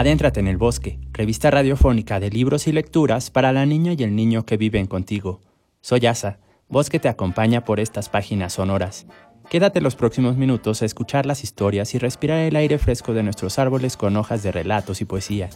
[0.00, 4.16] Adéntrate en el bosque, revista radiofónica de libros y lecturas para la niña y el
[4.16, 5.42] niño que viven contigo.
[5.82, 6.38] Soy Asa,
[6.70, 9.04] Bosque te acompaña por estas páginas sonoras.
[9.50, 13.58] Quédate los próximos minutos a escuchar las historias y respirar el aire fresco de nuestros
[13.58, 15.50] árboles con hojas de relatos y poesía.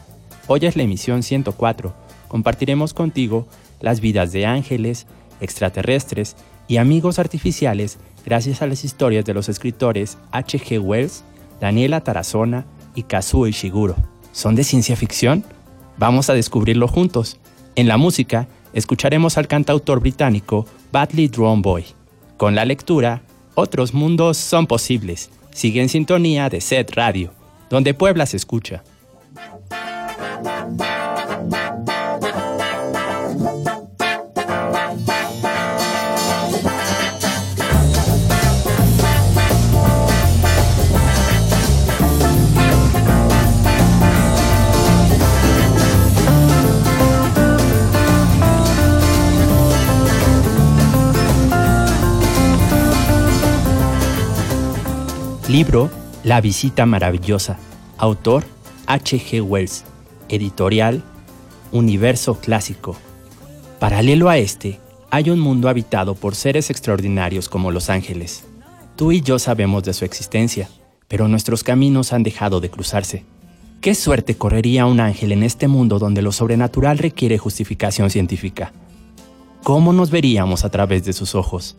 [0.47, 1.95] Hoy es la emisión 104.
[2.29, 3.49] Compartiremos contigo
[3.81, 5.07] las vidas de ángeles,
[5.41, 6.37] extraterrestres
[6.69, 10.81] y amigos artificiales gracias a las historias de los escritores H.G.
[10.81, 11.25] Wells,
[11.63, 14.13] Daniela Tarazona y Kazuo Ishiguro.
[14.35, 15.45] ¿Son de ciencia ficción?
[15.97, 17.39] Vamos a descubrirlo juntos.
[17.77, 21.85] En la música, escucharemos al cantautor británico Badly Drawn Boy.
[22.37, 23.23] Con la lectura,
[23.55, 25.31] otros mundos son posibles.
[25.53, 27.33] Sigue en sintonía de Set Radio,
[27.71, 28.83] donde Puebla se escucha.
[55.55, 55.89] Libro
[56.25, 57.61] La visita maravillosa.
[57.97, 58.43] Autor
[58.89, 59.41] H.G.
[59.41, 59.85] Wells.
[60.29, 61.05] Editorial
[61.71, 62.97] Universo Clásico.
[63.79, 64.81] Paralelo a este,
[65.13, 68.45] hay un mundo habitado por seres extraordinarios como los ángeles.
[68.97, 70.69] Tú y yo sabemos de su existencia,
[71.07, 73.25] pero nuestros caminos han dejado de cruzarse.
[73.81, 78.73] ¿Qué suerte correría un ángel en este mundo donde lo sobrenatural requiere justificación científica?
[79.63, 81.77] ¿Cómo nos veríamos a través de sus ojos?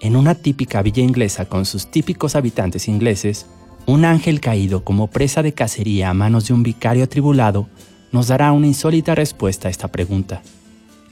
[0.00, 3.46] En una típica villa inglesa con sus típicos habitantes ingleses,
[3.86, 7.68] un ángel caído como presa de cacería a manos de un vicario atribulado
[8.12, 10.42] nos dará una insólita respuesta a esta pregunta.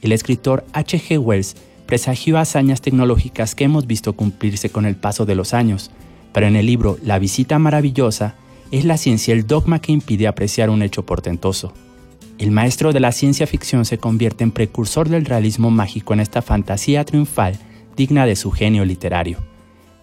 [0.01, 1.19] El escritor H.G.
[1.19, 1.55] Wells
[1.87, 5.89] presagió hazañas tecnológicas que hemos visto cumplirse con el paso de los años,
[6.31, 8.35] pero en el libro La visita maravillosa
[8.71, 11.73] es la ciencia el dogma que impide apreciar un hecho portentoso.
[12.37, 16.41] El maestro de la ciencia ficción se convierte en precursor del realismo mágico en esta
[16.41, 17.57] fantasía triunfal
[17.95, 19.39] digna de su genio literario.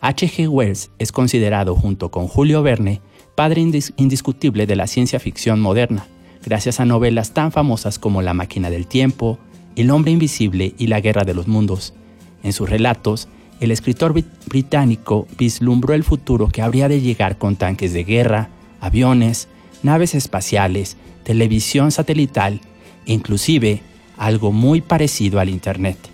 [0.01, 0.49] H.G.
[0.49, 3.01] Wells es considerado, junto con Julio Verne,
[3.35, 6.07] padre indiscutible de la ciencia ficción moderna,
[6.45, 9.39] gracias a novelas tan famosas como La máquina del tiempo,
[9.77, 11.95] El hombre invisible y La guerra de los mundos.
[12.43, 13.29] En sus relatos,
[13.61, 14.13] el escritor
[14.47, 18.51] británico vislumbró el futuro que habría de llegar con tanques de guerra,
[18.81, 19.47] aviones,
[19.85, 22.61] naves espaciales, televisión satelital
[23.07, 23.83] e inclusive
[24.17, 26.12] algo muy parecido al Internet.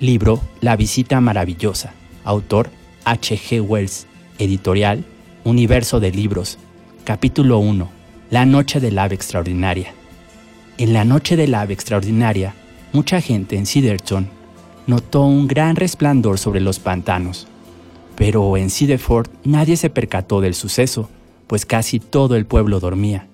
[0.00, 1.92] Libro La visita maravillosa.
[2.24, 2.70] Autor
[3.04, 3.60] H.G.
[3.60, 4.06] Wells,
[4.38, 5.04] editorial
[5.44, 6.56] Universo de Libros,
[7.04, 7.86] capítulo 1,
[8.30, 9.92] La Noche del Ave Extraordinaria.
[10.78, 12.54] En la Noche del Ave Extraordinaria,
[12.94, 14.30] mucha gente en Siderton
[14.86, 17.46] notó un gran resplandor sobre los pantanos,
[18.16, 21.10] pero en Sideford nadie se percató del suceso,
[21.46, 23.28] pues casi todo el pueblo dormía.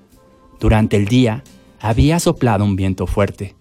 [0.59, 1.45] Durante el día
[1.79, 3.55] había soplado un viento fuerte,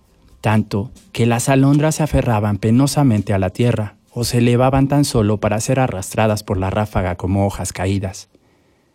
[0.45, 5.39] tanto que las alondras se aferraban penosamente a la tierra, o se elevaban tan solo
[5.39, 8.29] para ser arrastradas por la ráfaga como hojas caídas.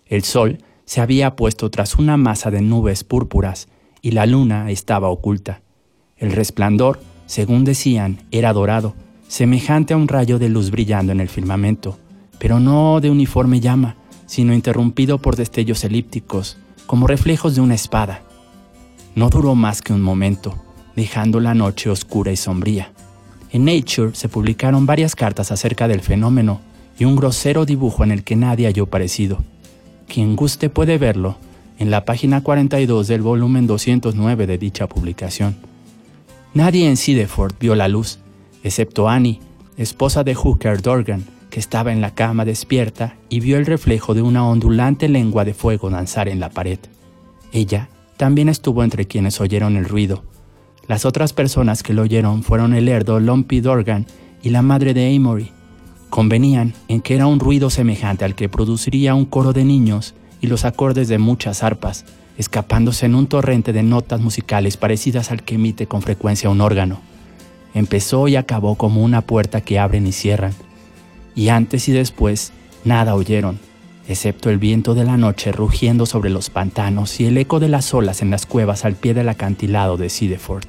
[0.06, 3.66] El sol se había puesto tras una masa de nubes púrpuras
[4.00, 5.60] y la luna estaba oculta.
[6.18, 8.94] El resplandor, según decían, era dorado,
[9.26, 11.98] semejante a un rayo de luz brillando en el firmamento,
[12.38, 18.22] pero no de uniforme llama, sino interrumpido por destellos elípticos, como reflejos de una espada.
[19.16, 20.54] No duró más que un momento,
[21.00, 22.92] dejando la noche oscura y sombría.
[23.52, 26.60] En Nature se publicaron varias cartas acerca del fenómeno
[26.98, 29.38] y un grosero dibujo en el que nadie halló parecido.
[30.08, 31.38] Quien guste puede verlo
[31.78, 35.56] en la página 42 del volumen 209 de dicha publicación.
[36.52, 38.18] Nadie en Sideford vio la luz,
[38.62, 39.40] excepto Annie,
[39.78, 44.20] esposa de Hooker Dorgan, que estaba en la cama despierta y vio el reflejo de
[44.20, 46.78] una ondulante lengua de fuego danzar en la pared.
[47.52, 47.88] Ella
[48.18, 50.24] también estuvo entre quienes oyeron el ruido,
[50.90, 54.06] las otras personas que lo oyeron fueron el herdo Lumpy Dorgan
[54.42, 55.52] y la madre de Amory.
[56.08, 60.48] Convenían en que era un ruido semejante al que produciría un coro de niños y
[60.48, 62.06] los acordes de muchas arpas,
[62.38, 67.00] escapándose en un torrente de notas musicales parecidas al que emite con frecuencia un órgano.
[67.72, 70.54] Empezó y acabó como una puerta que abren y cierran.
[71.36, 72.52] Y antes y después,
[72.82, 73.60] nada oyeron,
[74.10, 77.94] excepto el viento de la noche rugiendo sobre los pantanos y el eco de las
[77.94, 80.64] olas en las cuevas al pie del acantilado de Sideford.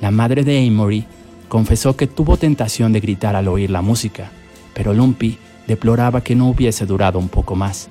[0.00, 1.04] La madre de Amory
[1.48, 4.30] confesó que tuvo tentación de gritar al oír la música,
[4.74, 7.88] pero Lumpy deploraba que no hubiese durado un poco más.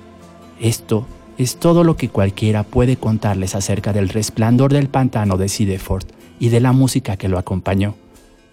[0.60, 1.06] Esto
[1.38, 6.06] es todo lo que cualquiera puede contarles acerca del resplandor del pantano de Sideford
[6.38, 7.94] y de la música que lo acompañó.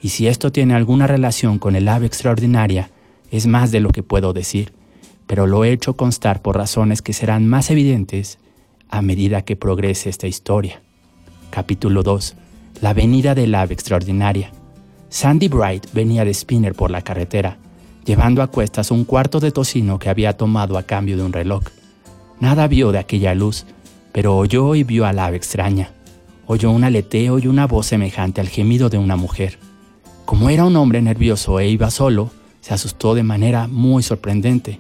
[0.02, 2.90] Y si esto tiene alguna relación con el ave extraordinaria,
[3.32, 4.79] es más de lo que puedo decir
[5.30, 8.40] pero lo he hecho constar por razones que serán más evidentes
[8.90, 10.82] a medida que progrese esta historia.
[11.52, 12.36] Capítulo 2.
[12.82, 14.50] La venida del ave extraordinaria.
[15.10, 17.60] Sandy Bright venía de Spinner por la carretera,
[18.06, 21.62] llevando a cuestas un cuarto de tocino que había tomado a cambio de un reloj.
[22.40, 23.68] Nada vio de aquella luz,
[24.12, 25.92] pero oyó y vio al ave extraña.
[26.48, 29.60] Oyó un aleteo y una voz semejante al gemido de una mujer.
[30.26, 32.32] Como era un hombre nervioso e iba solo,
[32.62, 34.80] se asustó de manera muy sorprendente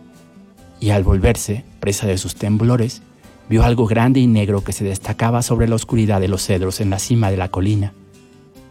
[0.79, 3.01] y al volverse, presa de sus temblores,
[3.49, 6.89] vio algo grande y negro que se destacaba sobre la oscuridad de los cedros en
[6.89, 7.93] la cima de la colina.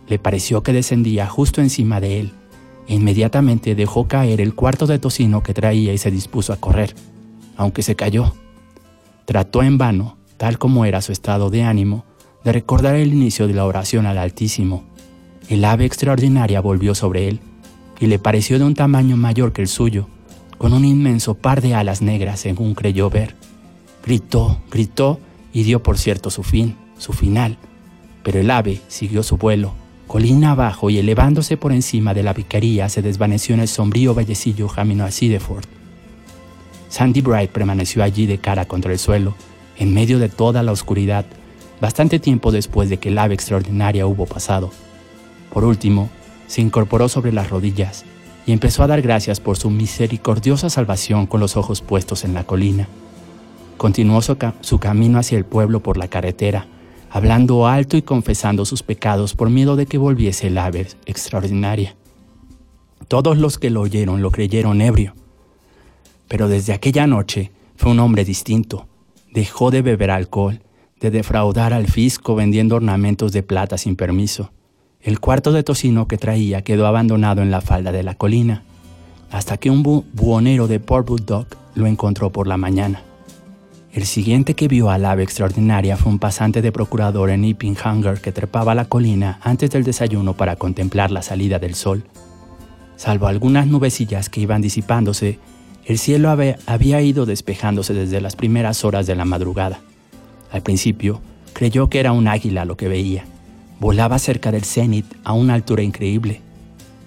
[0.09, 2.33] Le pareció que descendía justo encima de él,
[2.87, 6.95] e inmediatamente dejó caer el cuarto de tocino que traía y se dispuso a correr,
[7.57, 8.33] aunque se cayó.
[9.27, 12.05] Trató en vano, tal como era su estado de ánimo,
[12.45, 14.85] de recordar el inicio de la oración al Altísimo.
[15.51, 17.41] El ave extraordinaria volvió sobre él,
[18.01, 20.07] y le pareció de un tamaño mayor que el suyo,
[20.59, 23.35] con un inmenso par de alas negras según creyó ver.
[24.05, 25.21] Gritó, gritó
[25.53, 27.57] y dio por cierto su fin, su final.
[28.25, 29.73] Pero el ave siguió su vuelo,
[30.09, 34.67] colina abajo y elevándose por encima de la vicaría se desvaneció en el sombrío vallecillo
[34.69, 35.65] camino a Sideford.
[36.89, 39.35] Sandy Bright permaneció allí de cara contra el suelo,
[39.77, 41.25] en medio de toda la oscuridad,
[41.81, 44.73] bastante tiempo después de que el ave extraordinaria hubo pasado.
[45.53, 46.09] Por último,
[46.47, 48.05] se incorporó sobre las rodillas
[48.49, 52.45] y empezó a dar gracias por su misericordiosa salvación con los ojos puestos en la
[52.45, 52.89] colina.
[53.77, 56.67] Continuó su, camino hacia el pueblo por la carretera,
[57.11, 61.95] hablando alto y confesando sus pecados por miedo de que volviese el ave extraordinaria.
[63.07, 65.13] Todos los que lo oyeron lo creyeron ebrio.
[66.27, 68.89] Pero desde aquella noche fue un hombre distinto.
[69.31, 70.63] Dejó de beber alcohol,
[71.01, 74.53] de defraudar al fisco vendiendo ornamentos de plata sin permiso.
[75.03, 78.65] El cuarto de tocino que traía quedó abandonado en la falda de la colina,
[79.31, 83.03] hasta que un buhonero de Port Bulldog lo encontró por la mañana.
[83.93, 88.33] El siguiente que vio al ave extraordinaria fue un pasante de procurador en Hunger que
[88.33, 92.05] trepaba la colina antes del desayuno para contemplar la salida del sol.
[92.97, 95.39] Salvo algunas nubecillas que iban disipándose,
[95.87, 99.81] el cielo había ido despejándose desde las primeras horas de la madrugada.
[100.51, 101.21] Al principio,
[101.53, 103.25] creyó que era un águila lo que veía.
[103.81, 106.41] Volaba cerca del cenit a una altura increíble.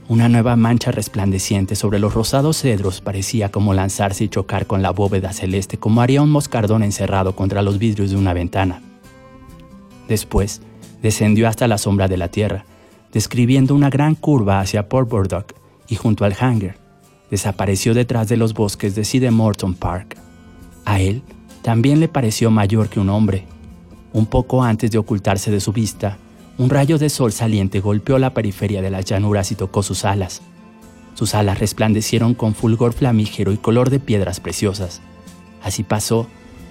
[0.07, 4.91] Una nueva mancha resplandeciente sobre los rosados cedros parecía como lanzarse y chocar con la
[4.91, 8.81] bóveda celeste como haría un moscardón encerrado contra los vidrios de una ventana.
[10.07, 10.61] Después,
[11.01, 12.65] descendió hasta la sombra de la tierra,
[13.11, 15.53] describiendo una gran curva hacia Port Burdock
[15.89, 16.77] y junto al hangar.
[17.29, 20.15] Desapareció detrás de los bosques de Morton Park.
[20.85, 21.21] A él
[21.63, 23.45] también le pareció mayor que un hombre.
[24.13, 26.17] Un poco antes de ocultarse de su vista,
[26.61, 30.43] un rayo de sol saliente golpeó la periferia de las llanuras y tocó sus alas.
[31.15, 35.01] Sus alas resplandecieron con fulgor flamígero y color de piedras preciosas.
[35.63, 36.27] Así pasó,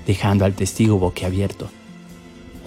[0.07, 1.69] dejando al testigo boquiabierto.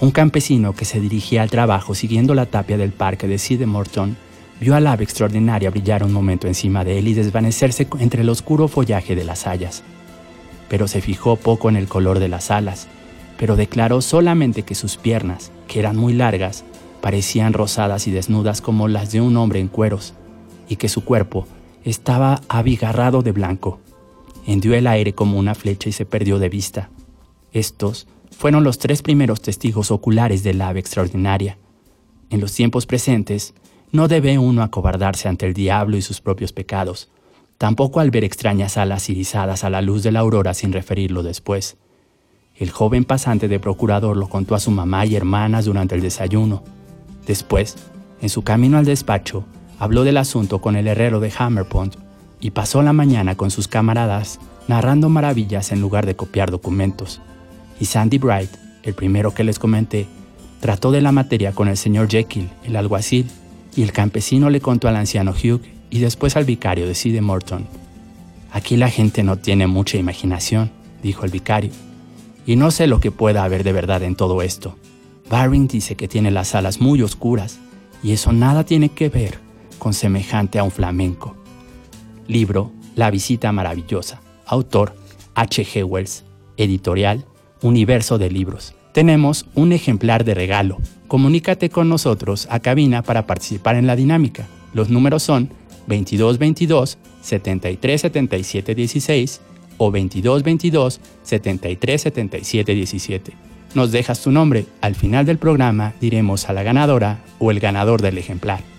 [0.01, 4.17] Un campesino que se dirigía al trabajo siguiendo la tapia del parque de Morton
[4.59, 8.67] vio al ave extraordinaria brillar un momento encima de él y desvanecerse entre el oscuro
[8.67, 9.83] follaje de las hayas.
[10.67, 12.89] Pero se fijó poco en el color de las alas,
[13.37, 16.65] pero declaró solamente que sus piernas, que eran muy largas,
[17.03, 20.13] parecían rosadas y desnudas como las de un hombre en cueros,
[20.69, 21.45] y que su cuerpo
[21.83, 23.81] estaba abigarrado de blanco.
[24.47, 26.91] Hendió el aire como una flecha y se perdió de vista.
[27.51, 31.57] Estos fueron los tres primeros testigos oculares del ave extraordinaria.
[32.29, 33.53] En los tiempos presentes,
[33.91, 37.09] no debe uno acobardarse ante el diablo y sus propios pecados,
[37.57, 41.75] tampoco al ver extrañas alas irisadas a la luz de la aurora sin referirlo después.
[42.55, 46.63] El joven pasante de procurador lo contó a su mamá y hermanas durante el desayuno,
[47.25, 47.75] Después,
[48.21, 49.45] en su camino al despacho,
[49.79, 51.95] habló del asunto con el herrero de Hammerpont
[52.39, 57.21] y pasó la mañana con sus camaradas narrando maravillas en lugar de copiar documentos.
[57.79, 58.49] Y Sandy Bright,
[58.83, 60.07] el primero que les comenté,
[60.59, 63.29] trató de la materia con el señor Jekyll, el alguacil,
[63.75, 67.67] y el campesino le contó al anciano Hugh y después al vicario de Sidney Morton.
[68.51, 71.71] Aquí la gente no tiene mucha imaginación, dijo el vicario,
[72.45, 74.77] y no sé lo que pueda haber de verdad en todo esto.
[75.29, 77.59] Baring dice que tiene las alas muy oscuras
[78.03, 79.39] y eso nada tiene que ver
[79.79, 81.35] con semejante a un flamenco.
[82.27, 84.21] Libro La visita maravillosa.
[84.45, 84.95] Autor
[85.35, 85.65] H.
[85.65, 85.83] G.
[85.83, 86.23] Wells.
[86.57, 87.25] Editorial
[87.61, 88.75] Universo de Libros.
[88.93, 90.77] Tenemos un ejemplar de regalo.
[91.07, 94.47] Comunícate con nosotros a cabina para participar en la dinámica.
[94.73, 95.49] Los números son
[95.87, 99.41] 2222 7377 16
[99.77, 104.65] o 2222 7377 17 nos dejas tu nombre.
[104.81, 108.72] Al final del programa diremos a la ganadora o el ganador del ejemplar.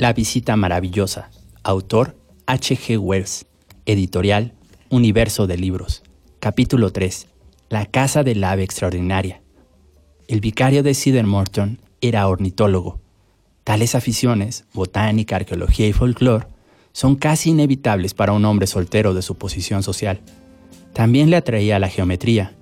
[0.00, 1.28] La visita maravillosa.
[1.62, 2.16] Autor
[2.46, 2.96] H.G.
[2.96, 3.44] Wells.
[3.84, 4.54] Editorial
[4.88, 6.02] Universo de Libros.
[6.38, 7.26] Capítulo 3.
[7.68, 9.42] La casa del ave extraordinaria.
[10.26, 12.98] El vicario de Cedar Morton era ornitólogo.
[13.62, 16.46] Tales aficiones, botánica, arqueología y folclore,
[16.92, 20.22] son casi inevitables para un hombre soltero de su posición social.
[20.94, 22.54] También le atraía la geometría,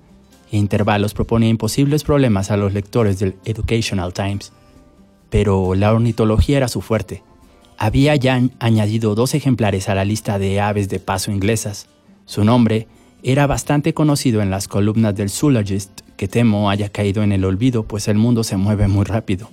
[0.51, 4.51] e intervalos proponía imposibles problemas a los lectores del Educational Times
[5.29, 7.23] pero la ornitología era su fuerte.
[7.81, 11.87] Había ya añadido dos ejemplares a la lista de aves de paso inglesas.
[12.25, 12.87] Su nombre
[13.23, 17.83] era bastante conocido en las columnas del Zoologist, que temo haya caído en el olvido,
[17.83, 19.49] pues el mundo se mueve muy rápido.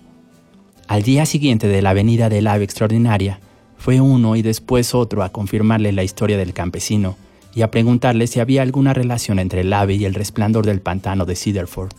[0.88, 3.38] Al día siguiente de la venida del ave extraordinaria,
[3.78, 7.16] fue uno y después otro a confirmarle la historia del campesino
[7.54, 11.26] y a preguntarle si había alguna relación entre el ave y el resplandor del pantano
[11.26, 11.92] de Cedarford.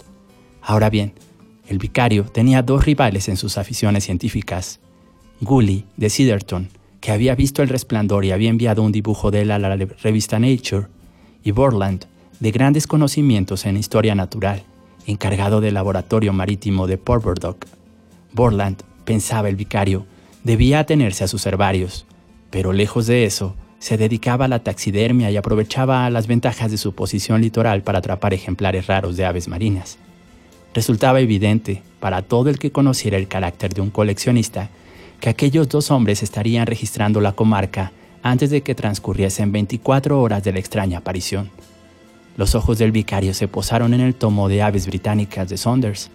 [0.62, 1.14] Ahora bien,
[1.70, 4.82] el vicario tenía dos rivales en sus aficiones científicas.
[5.42, 6.70] Gully, de Cedarton,
[7.00, 10.40] que había visto el resplandor y había enviado un dibujo de él a la revista
[10.40, 10.88] Nature,
[11.44, 12.06] y Borland,
[12.40, 14.64] de grandes conocimientos en historia natural,
[15.06, 17.66] encargado del laboratorio marítimo de Port Burdock.
[18.34, 20.06] Borland, pensaba el vicario,
[20.44, 22.06] debía atenerse a sus herbarios,
[22.50, 26.94] pero lejos de eso, se dedicaba a la taxidermia y aprovechaba las ventajas de su
[26.94, 30.00] posición litoral para atrapar ejemplares raros de aves marinas.
[30.74, 34.70] Resultaba evidente para todo el que conociera el carácter de un coleccionista
[35.20, 37.92] que aquellos dos hombres estarían registrando la comarca
[38.24, 41.50] antes de que transcurriesen 24 horas de la extraña aparición.
[42.36, 46.12] Los ojos del vicario se posaron en el tomo de aves británicas de Saunders,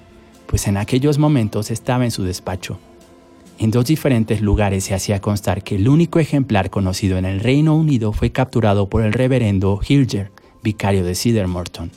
[0.47, 2.79] pues en aquellos momentos estaba en su despacho.
[3.59, 7.75] En dos diferentes lugares se hacía constar que el único ejemplar conocido en el Reino
[7.75, 10.31] Unido fue capturado por el reverendo Hilger,
[10.63, 11.91] vicario de Cedar Morton.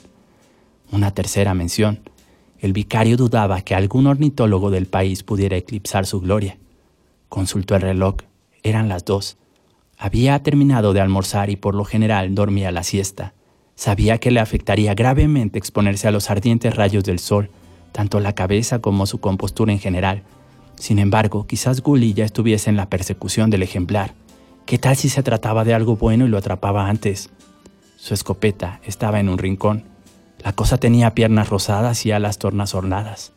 [0.92, 2.00] Una tercera mención,
[2.60, 6.56] el vicario dudaba que algún ornitólogo del país pudiera eclipsar su gloria.
[7.28, 8.16] Consultó el reloj.
[8.62, 9.36] Eran las dos.
[9.98, 13.34] Había terminado de almorzar y por lo general dormía la siesta.
[13.74, 17.50] Sabía que le afectaría gravemente exponerse a los ardientes rayos del sol,
[17.92, 20.22] tanto la cabeza como su compostura en general.
[20.76, 24.14] Sin embargo, quizás Gully ya estuviese en la persecución del ejemplar.
[24.66, 27.30] ¿Qué tal si se trataba de algo bueno y lo atrapaba antes?
[27.96, 29.96] Su escopeta estaba en un rincón
[30.46, 33.32] la cosa tenía piernas rosadas y alas tornasornadas.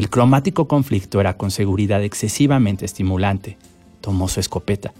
[0.00, 3.58] El cromático conflicto era con seguridad excesivamente estimulante.
[4.00, 4.94] Tomó su escopeta.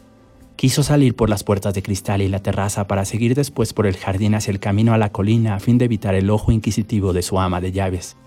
[0.56, 3.96] Quiso salir por las puertas de cristal y la terraza para seguir después por el
[3.96, 7.22] jardín hacia el camino a la colina a fin de evitar el ojo inquisitivo de
[7.22, 8.18] su ama de llaves.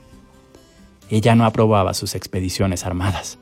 [1.11, 3.37] Ella no aprobaba sus expediciones armadas,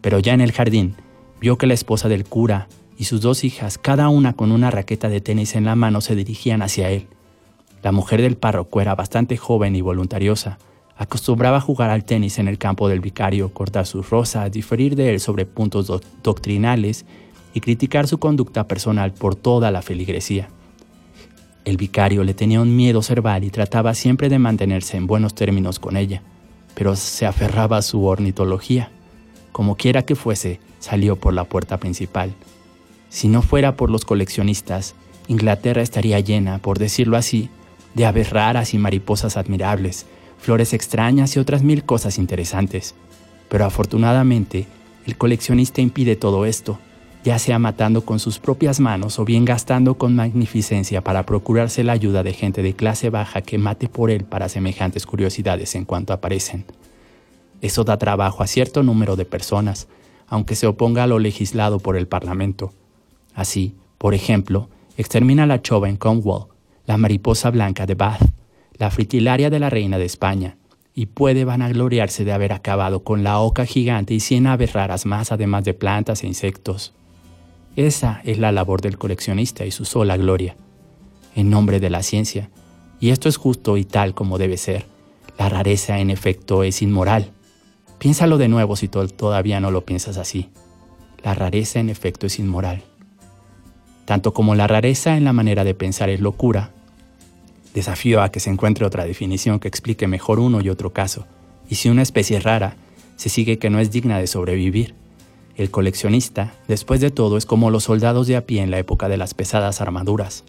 [0.00, 0.96] pero ya en el jardín
[1.42, 5.10] vio que la esposa del cura y sus dos hijas, cada una con una raqueta
[5.10, 7.08] de tenis en la mano, se dirigían hacia él.
[7.82, 10.56] La mujer del párroco era bastante joven y voluntariosa.
[10.96, 15.10] Acostumbraba a jugar al tenis en el campo del vicario, cortar sus rosas, diferir de
[15.10, 15.90] él sobre puntos
[16.22, 17.04] doctrinales
[17.52, 20.48] y criticar su conducta personal por toda la feligresía.
[21.64, 25.78] El vicario le tenía un miedo cerval y trataba siempre de mantenerse en buenos términos
[25.78, 26.22] con ella,
[26.74, 28.90] pero se aferraba a su ornitología.
[29.50, 32.34] Como quiera que fuese, salió por la puerta principal.
[33.08, 34.94] Si no fuera por los coleccionistas,
[35.26, 37.48] Inglaterra estaría llena, por decirlo así,
[37.94, 40.06] de aves raras y mariposas admirables,
[40.44, 42.94] flores extrañas y otras mil cosas interesantes.
[43.48, 44.66] Pero afortunadamente,
[45.06, 46.78] el coleccionista impide todo esto,
[47.24, 51.94] ya sea matando con sus propias manos o bien gastando con magnificencia para procurarse la
[51.94, 56.12] ayuda de gente de clase baja que mate por él para semejantes curiosidades en cuanto
[56.12, 56.66] aparecen.
[57.62, 59.88] Eso da trabajo a cierto número de personas,
[60.28, 62.74] aunque se oponga a lo legislado por el Parlamento.
[63.34, 66.48] Así, por ejemplo, extermina la chova en Cornwall,
[66.84, 68.20] la mariposa blanca de Bath,
[68.76, 70.56] la fritilaria de la reina de España,
[70.94, 75.32] y puede vanagloriarse de haber acabado con la oca gigante y cien aves raras más,
[75.32, 76.94] además de plantas e insectos.
[77.76, 80.56] Esa es la labor del coleccionista y su sola gloria.
[81.34, 82.50] En nombre de la ciencia,
[83.00, 84.86] y esto es justo y tal como debe ser,
[85.36, 87.32] la rareza en efecto es inmoral.
[87.98, 90.50] Piénsalo de nuevo si todavía no lo piensas así.
[91.24, 92.82] La rareza en efecto es inmoral.
[94.04, 96.70] Tanto como la rareza en la manera de pensar es locura,
[97.74, 101.26] desafío a que se encuentre otra definición que explique mejor uno y otro caso.
[101.68, 102.76] Y si una especie es rara,
[103.16, 104.94] se sigue que no es digna de sobrevivir.
[105.56, 109.08] El coleccionista, después de todo, es como los soldados de a pie en la época
[109.08, 110.44] de las pesadas armaduras.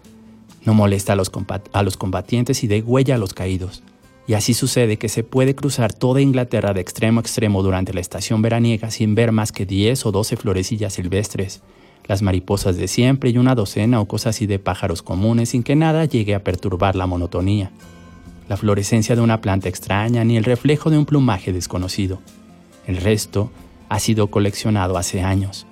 [0.64, 1.30] No molesta a los,
[1.72, 3.82] a los combatientes y degüella a los caídos.
[4.28, 8.00] Y así sucede que se puede cruzar toda Inglaterra de extremo a extremo durante la
[8.00, 11.62] estación veraniega sin ver más que 10 o 12 florecillas silvestres,
[12.06, 15.76] las mariposas de siempre y una docena o cosas así de pájaros comunes sin que
[15.76, 17.70] nada llegue a perturbar la monotonía,
[18.48, 22.20] la florescencia de una planta extraña ni el reflejo de un plumaje desconocido.
[22.86, 23.50] El resto
[23.88, 25.66] ha sido coleccionado hace años.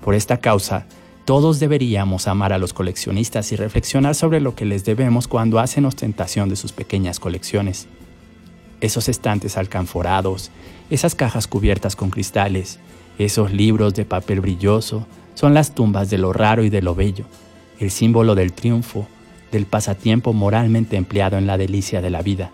[0.00, 0.86] Por esta causa,
[1.24, 5.84] todos deberíamos amar a los coleccionistas y reflexionar sobre lo que les debemos cuando hacen
[5.84, 7.86] ostentación de sus pequeñas colecciones.
[8.80, 10.50] Esos estantes alcanforados,
[10.90, 12.80] esas cajas cubiertas con cristales,
[13.18, 17.24] esos libros de papel brilloso, son las tumbas de lo raro y de lo bello,
[17.78, 19.06] el símbolo del triunfo,
[19.50, 22.50] del pasatiempo moralmente empleado en la delicia de la vida,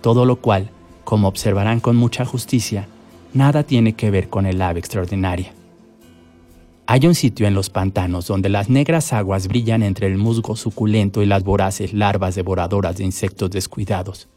[0.00, 0.70] todo lo cual,
[1.04, 2.88] como observarán con mucha justicia,
[3.32, 5.52] nada tiene que ver con el ave extraordinaria.
[6.86, 11.22] Hay un sitio en los pantanos donde las negras aguas brillan entre el musgo suculento
[11.22, 14.28] y las voraces larvas devoradoras de insectos descuidados.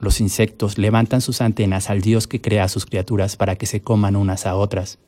[0.00, 3.82] Los insectos levantan sus antenas al Dios que crea a sus criaturas para que se
[3.82, 4.98] coman unas a otras.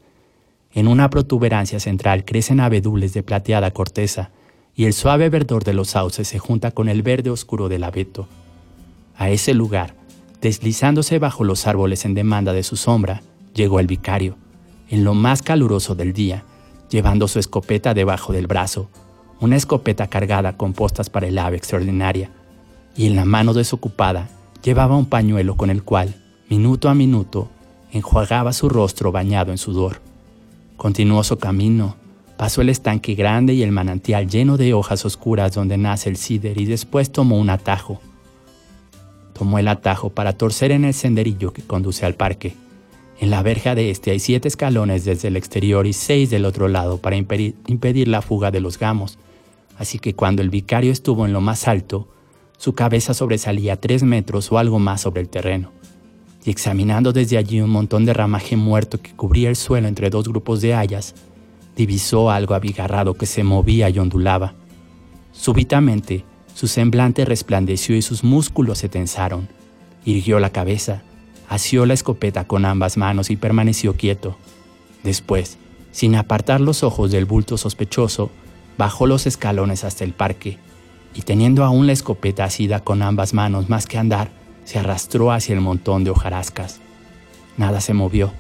[0.75, 4.31] En una protuberancia central crecen abedules de plateada corteza,
[4.75, 8.29] y el suave verdor de los sauces se junta con el verde oscuro del abeto.
[9.17, 9.95] A ese lugar,
[10.41, 13.23] deslizándose bajo los árboles en demanda de su sombra,
[13.55, 14.37] llegó el vicario,
[14.89, 16.45] en lo más caluroso del día,
[16.91, 18.89] llevando su escopeta debajo del brazo,
[19.41, 22.31] una escopeta cargada con postas para el ave extraordinaria,
[22.97, 24.29] y en la mano desocupada
[24.63, 26.15] llevaba un pañuelo con el cual,
[26.49, 27.49] minuto a minuto,
[27.91, 30.08] enjuagaba su rostro bañado en sudor.
[30.79, 31.97] Continuó su camino,
[32.39, 36.59] pasó el estanque grande y el manantial lleno de hojas oscuras donde nace el cider
[36.59, 38.01] y después tomó un atajo.
[39.35, 42.57] Tomó el atajo para torcer en el senderillo que conduce al parque
[43.21, 46.69] en la verja de este hay siete escalones desde el exterior y seis del otro
[46.69, 49.19] lado para impedir, la fuga de los gamos.
[49.77, 52.09] Así que cuando el vicario estuvo en lo más alto,
[52.59, 55.73] su cabeza sobresalía tres metros o algo más sobre el terreno.
[56.45, 60.29] Y examinando desde allí un montón de ramaje muerto que cubría el suelo entre dos
[60.29, 61.15] grupos de hayas,
[61.77, 64.55] divisó algo abigarrado que se movía y ondulaba.
[65.33, 66.25] Súbitamente,
[66.55, 69.49] su semblante resplandeció y sus músculos se tensaron.
[70.05, 71.03] Irguió la cabeza
[71.49, 74.37] asió la escopeta con ambas manos y permaneció quieto.
[75.03, 75.59] Después,
[75.91, 78.31] sin apartar los ojos del bulto sospechoso,
[78.77, 80.59] bajó los escalones hasta el parque
[81.15, 84.31] y teniendo aún la escopeta asida con ambas manos más que andar,
[84.69, 86.81] se arrastró hacia el montón de hojarascas.
[87.57, 88.35] Nada se movió.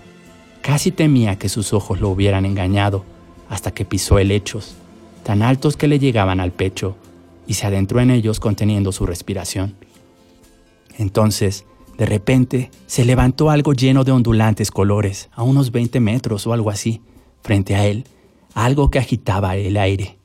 [0.61, 3.03] Casi temía que sus ojos lo hubieran engañado
[3.49, 4.75] hasta que pisó helechos,
[5.23, 6.97] tan altos que le llegaban al pecho,
[7.47, 9.77] y se adentró en ellos conteniendo su respiración.
[10.99, 11.65] Entonces,
[11.97, 16.69] de repente se levantó algo lleno de ondulantes colores, a unos 20 metros o algo
[16.69, 17.01] así,
[17.43, 18.05] frente a él,
[18.53, 20.19] algo que agitaba el aire.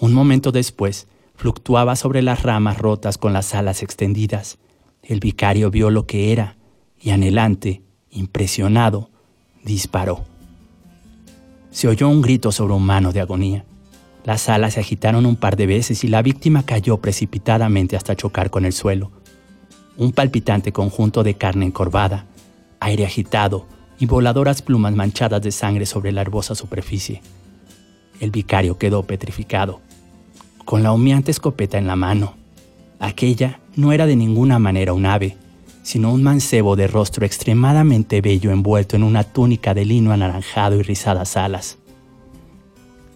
[0.00, 4.58] Un momento después, fluctuaba sobre las ramas rotas con las alas extendidas.
[5.08, 6.56] El vicario vio lo que era
[7.00, 9.10] y anhelante, impresionado,
[9.64, 10.24] disparó.
[11.72, 13.64] Se oyó un grito sobrehumano de agonía.
[14.22, 18.50] Las alas se agitaron un par de veces y la víctima cayó precipitadamente hasta chocar
[18.50, 19.10] con el suelo
[19.98, 22.24] un palpitante conjunto de carne encorvada,
[22.78, 23.66] aire agitado
[23.98, 27.20] y voladoras plumas manchadas de sangre sobre la herbosa superficie.
[28.20, 29.80] El vicario quedó petrificado,
[30.64, 32.36] con la humeante escopeta en la mano.
[33.00, 35.36] Aquella no era de ninguna manera un ave,
[35.84, 40.82] sino un mancebo de rostro extremadamente bello envuelto en una túnica de lino anaranjado y
[40.82, 41.78] rizadas alas.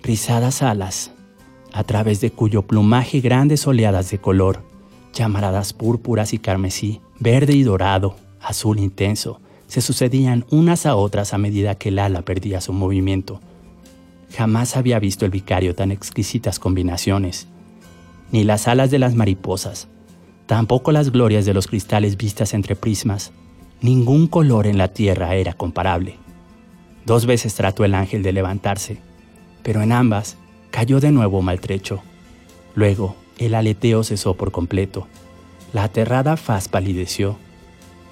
[0.05, 1.11] Rizadas alas,
[1.73, 4.63] a través de cuyo plumaje grandes oleadas de color
[5.13, 11.39] llamaradas púrpuras y carmesí, verde y dorado, azul intenso, se sucedían unas a otras a
[11.39, 13.41] medida que el ala perdía su movimiento.
[14.37, 17.49] Jamás había visto el vicario tan exquisitas combinaciones,
[18.31, 19.89] ni las alas de las mariposas,
[20.53, 23.33] tampoco las glorias de los cristales vistas entre prismas.
[23.81, 26.19] Ningún color en la tierra era comparable.
[27.07, 28.99] Dos veces trató el ángel de levantarse,
[29.63, 30.37] pero en ambas
[30.71, 32.03] cayó de nuevo maltrecho.
[32.75, 35.07] Luego, el aleteo cesó por completo.
[35.73, 37.39] La aterrada faz palideció.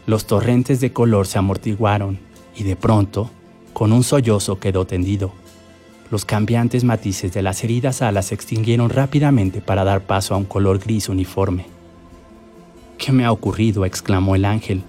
[0.06, 2.20] Los torrentes de color se amortiguaron
[2.56, 3.30] y de pronto,
[3.74, 5.30] con un sollozo quedó tendido.
[6.10, 10.46] Los cambiantes matices de las heridas alas se extinguieron rápidamente para dar paso a un
[10.46, 11.79] color gris uniforme.
[13.00, 13.86] ¿Qué me ha ocurrido?
[13.86, 14.82] exclamó el ángel,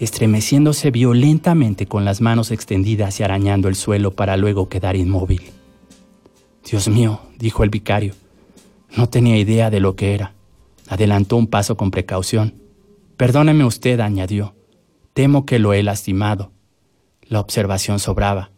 [0.00, 5.42] estremeciéndose violentamente con las manos extendidas y arañando el suelo para luego quedar inmóvil.
[6.68, 8.14] Dios mío, dijo el vicario,
[8.96, 10.34] no tenía idea de lo que era.
[10.88, 12.54] Adelantó un paso con precaución.
[13.16, 14.56] Perdóneme usted, añadió.
[15.14, 16.50] Temo que lo he lastimado.
[17.22, 18.50] La observación sobraba.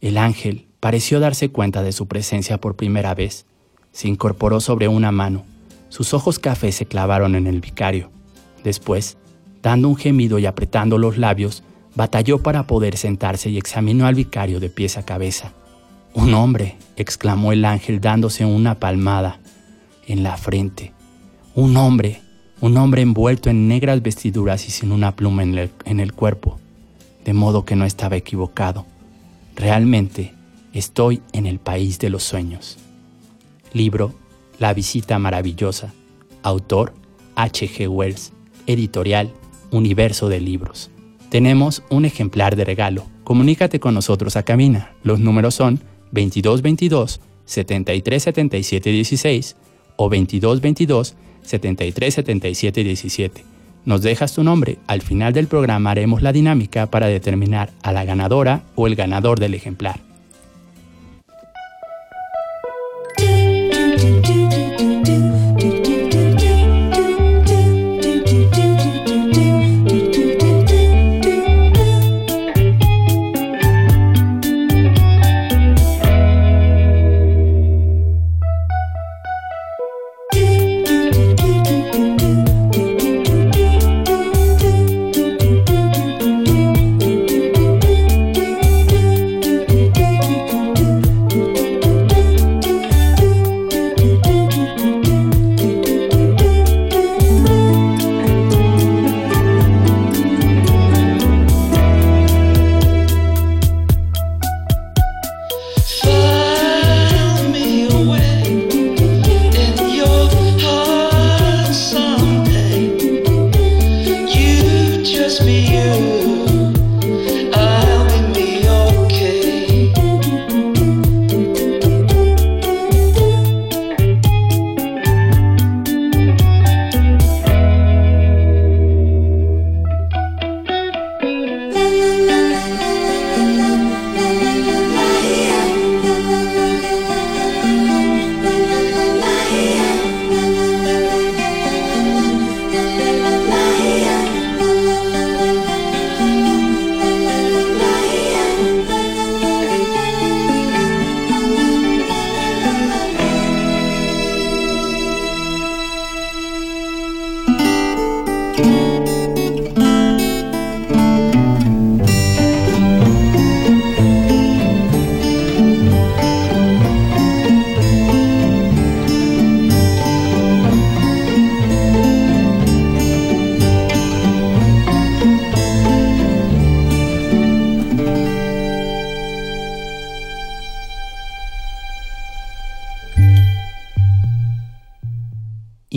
[0.00, 3.46] El ángel pareció darse cuenta de su presencia por primera vez.
[3.92, 5.44] Se incorporó sobre una mano.
[5.88, 8.10] Sus ojos cafés se clavaron en el vicario.
[8.64, 9.16] Después,
[9.62, 11.62] dando un gemido y apretando los labios,
[11.94, 15.52] batalló para poder sentarse y examinó al vicario de pies a cabeza.
[16.14, 19.40] Un hombre, exclamó el ángel dándose una palmada
[20.06, 20.92] en la frente.
[21.54, 22.20] Un hombre,
[22.60, 26.58] un hombre envuelto en negras vestiduras y sin una pluma en el cuerpo,
[27.24, 28.86] de modo que no estaba equivocado.
[29.56, 30.34] Realmente
[30.72, 32.78] estoy en el país de los sueños.
[33.72, 34.14] Libro
[34.58, 35.92] La visita maravillosa.
[36.42, 36.92] Autor
[37.36, 37.68] H.
[37.68, 37.88] G.
[37.88, 38.32] Wells.
[38.66, 39.32] Editorial
[39.70, 40.90] Universo de Libros.
[41.30, 43.06] Tenemos un ejemplar de regalo.
[43.24, 44.92] Comunícate con nosotros a Camina.
[45.02, 45.80] Los números son
[46.12, 49.56] 2222 7377 16
[49.96, 53.44] o 2222 7377 17.
[53.84, 54.78] Nos dejas tu nombre.
[54.86, 59.40] Al final del programa haremos la dinámica para determinar a la ganadora o el ganador
[59.40, 60.07] del ejemplar.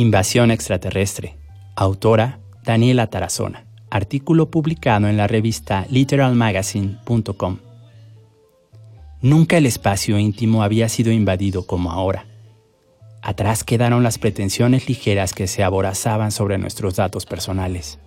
[0.01, 1.37] Invasión extraterrestre.
[1.75, 3.67] Autora Daniela Tarazona.
[3.91, 7.57] Artículo publicado en la revista literalmagazine.com.
[9.21, 12.25] Nunca el espacio íntimo había sido invadido como ahora.
[13.21, 17.99] Atrás quedaron las pretensiones ligeras que se aborazaban sobre nuestros datos personales.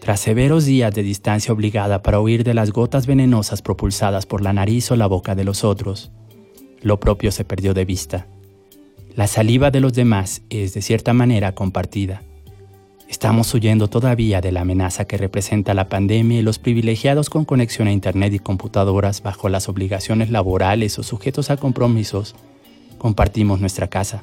[0.00, 4.52] Tras severos días de distancia obligada para huir de las gotas venenosas propulsadas por la
[4.52, 6.10] nariz o la boca de los otros,
[6.82, 8.26] lo propio se perdió de vista
[9.18, 12.22] la saliva de los demás es de cierta manera compartida.
[13.08, 17.88] Estamos huyendo todavía de la amenaza que representa la pandemia y los privilegiados con conexión
[17.88, 22.36] a Internet y computadoras bajo las obligaciones laborales o sujetos a compromisos.
[22.98, 24.22] Compartimos nuestra casa.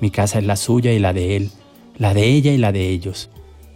[0.00, 1.50] Mi casa es la suya y la de él,
[1.98, 3.28] la de ella y la de ellos.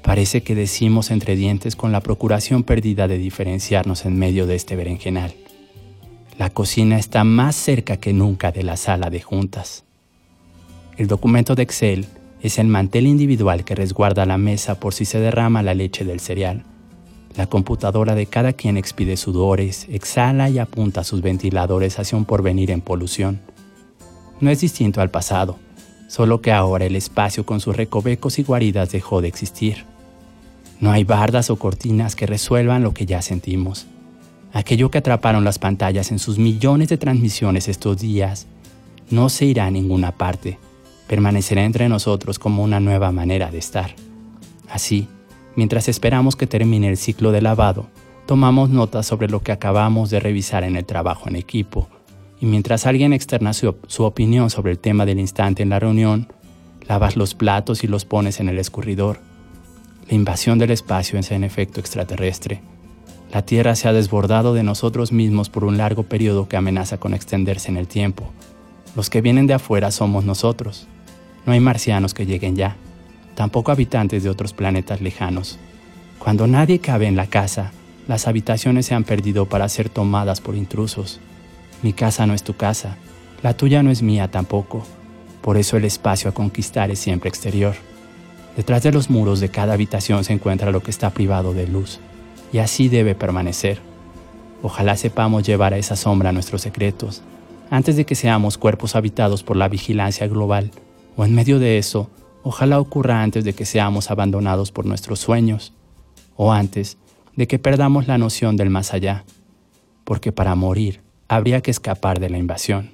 [0.03, 4.75] Parece que decimos entre dientes con la procuración perdida de diferenciarnos en medio de este
[4.75, 5.35] berenjenal.
[6.39, 9.85] La cocina está más cerca que nunca de la sala de juntas.
[10.97, 12.07] El documento de Excel
[12.41, 16.21] es el mantel individual que resguarda la mesa por si se derrama la leche del
[16.21, 16.63] cereal.
[17.37, 22.71] La computadora de cada quien expide sudores, exhala y apunta sus ventiladores hacia un porvenir
[22.71, 23.41] en polución.
[24.41, 25.59] No es distinto al pasado,
[26.07, 29.85] solo que ahora el espacio con sus recovecos y guaridas dejó de existir.
[30.79, 33.87] No hay bardas o cortinas que resuelvan lo que ya sentimos.
[34.53, 38.47] aquello que atraparon las pantallas en sus millones de transmisiones estos días,
[39.11, 40.59] no se irá a ninguna parte,
[41.07, 43.95] permanecerá entre nosotros como una nueva manera de estar.
[44.69, 45.09] Así,
[45.57, 47.87] mientras esperamos que termine el ciclo de lavado,
[48.27, 51.89] tomamos notas sobre lo que acabamos de revisar en el trabajo en equipo,
[52.41, 56.29] y mientras alguien externa su, su, opinión sobre el tema del instante en la reunión,
[56.89, 59.21] lavas los platos y los pones en el escurridor.
[60.09, 62.61] La invasión del espacio es en efecto extraterrestre.
[63.33, 67.15] La Tierra se ha desbordado de nosotros mismos por un largo periodo que amenaza con
[67.15, 68.31] extenderse en el tiempo.
[68.95, 70.87] Los que vienen de afuera somos nosotros.
[71.47, 72.77] No hay marcianos que lleguen ya,
[73.35, 75.59] tampoco habitantes de otros planetas lejanos.
[76.19, 77.73] Cuando nadie cabe en la casa,
[78.09, 81.21] las habitaciones se han perdido para ser tomadas por intrusos.
[81.83, 82.97] Mi casa no es tu casa,
[83.43, 84.85] la tuya no es mía tampoco.
[85.43, 87.75] Por eso el espacio a conquistar es siempre exterior.
[88.57, 92.01] Detrás de los muros de cada habitación se encuentra lo que está privado de luz,
[92.53, 93.81] y así debe permanecer.
[94.63, 97.23] Ojalá sepamos llevar a esa sombra nuestros secretos,
[97.71, 100.71] antes de que seamos cuerpos habitados por la vigilancia global,
[101.17, 102.11] o en medio de eso,
[102.43, 105.73] ojalá ocurra antes de que seamos abandonados por nuestros sueños,
[106.37, 106.99] o antes
[107.37, 109.25] de que perdamos la noción del más allá,
[110.05, 112.93] porque para morir habría que escapar de la invasión.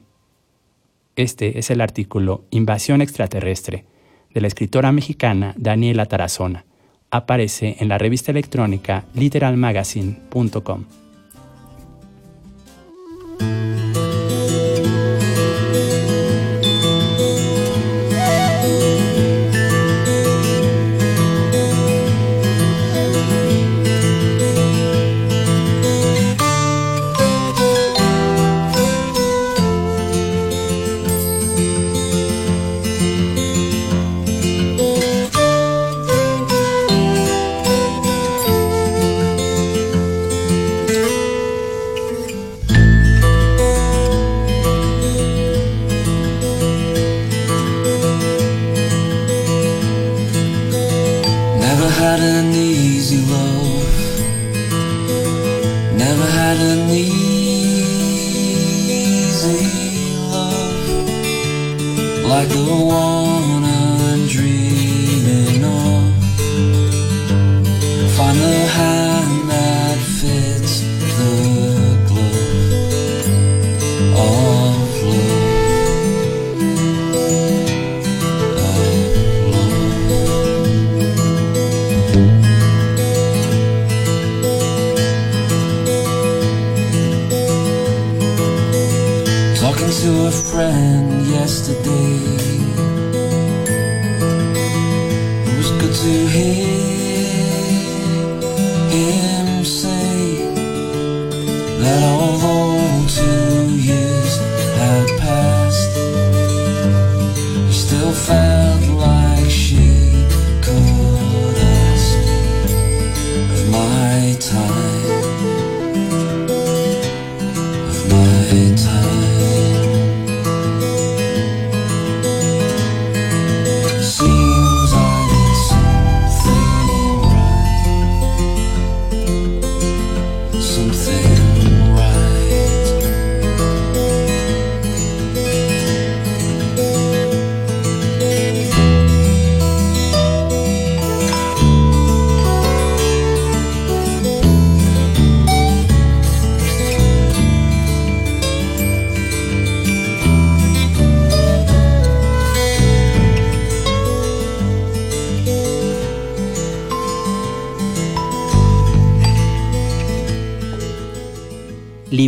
[1.17, 3.85] Este es el artículo Invasión extraterrestre
[4.33, 6.65] de la escritora mexicana Daniela Tarazona.
[7.11, 10.85] Aparece en la revista electrónica literalmagazine.com.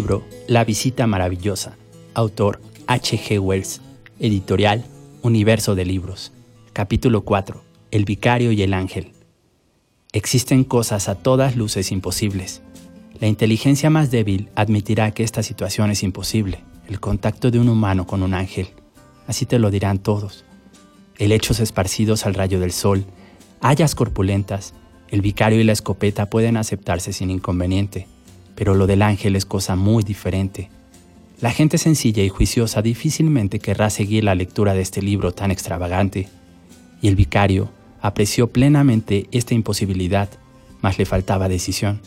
[0.03, 1.77] Libro La visita maravillosa.
[2.15, 3.17] Autor H.
[3.17, 3.39] G.
[3.39, 3.81] Wells.
[4.19, 4.85] Editorial
[5.23, 6.33] Universo de Libros.
[6.73, 7.63] Capítulo 4.
[7.93, 9.13] El vicario y el ángel.
[10.11, 12.63] Existen cosas a todas luces imposibles.
[13.21, 18.05] La inteligencia más débil admitirá que esta situación es imposible, el contacto de un humano
[18.05, 18.71] con un ángel.
[19.29, 20.45] Así te lo dirán todos.
[21.17, 23.05] Helechos esparcidos al rayo del sol,
[23.61, 24.75] hayas corpulentas,
[25.11, 28.09] el vicario y la escopeta pueden aceptarse sin inconveniente
[28.55, 30.71] pero lo del ángel es cosa muy diferente.
[31.41, 36.29] La gente sencilla y juiciosa difícilmente querrá seguir la lectura de este libro tan extravagante,
[37.01, 40.29] y el vicario apreció plenamente esta imposibilidad,
[40.81, 42.01] mas le faltaba decisión.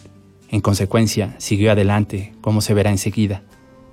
[0.50, 3.44] En consecuencia, siguió adelante, como se verá enseguida.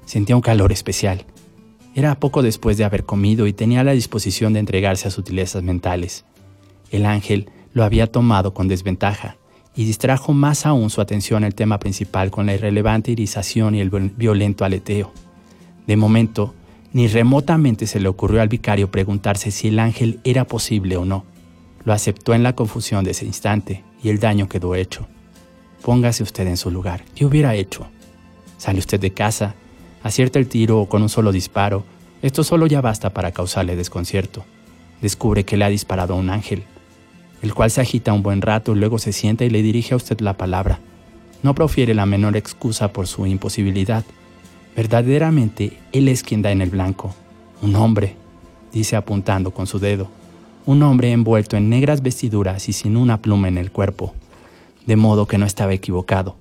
[0.05, 1.25] Sentía un calor especial.
[1.95, 6.25] Era poco después de haber comido y tenía la disposición de entregarse a sutilezas mentales.
[6.91, 9.37] El ángel lo había tomado con desventaja
[9.75, 13.91] y distrajo más aún su atención el tema principal con la irrelevante irización y el
[13.91, 15.13] violento aleteo.
[15.87, 16.55] De momento,
[16.93, 21.25] ni remotamente se le ocurrió al vicario preguntarse si el ángel era posible o no.
[21.85, 25.07] Lo aceptó en la confusión de ese instante y el daño quedó hecho.
[25.83, 27.05] Póngase usted en su lugar.
[27.15, 27.87] ¿Qué hubiera hecho?
[28.59, 29.55] Sale usted de casa,
[30.03, 31.85] acierta el tiro con un solo disparo.
[32.21, 34.45] Esto solo ya basta para causarle desconcierto.
[35.01, 36.63] Descubre que le ha disparado a un ángel,
[37.43, 39.97] el cual se agita un buen rato y luego se sienta y le dirige a
[39.97, 40.81] usted la palabra.
[41.43, 44.05] No profiere la menor excusa por su imposibilidad.
[44.77, 47.15] Verdaderamente, él es quien da en el blanco.
[47.61, 48.17] Un hombre,
[48.73, 50.09] dice apuntando con su dedo.
[50.65, 54.15] Un hombre envuelto en negras vestiduras y sin una pluma en el cuerpo
[54.87, 56.37] de modo que no estaba equivocado.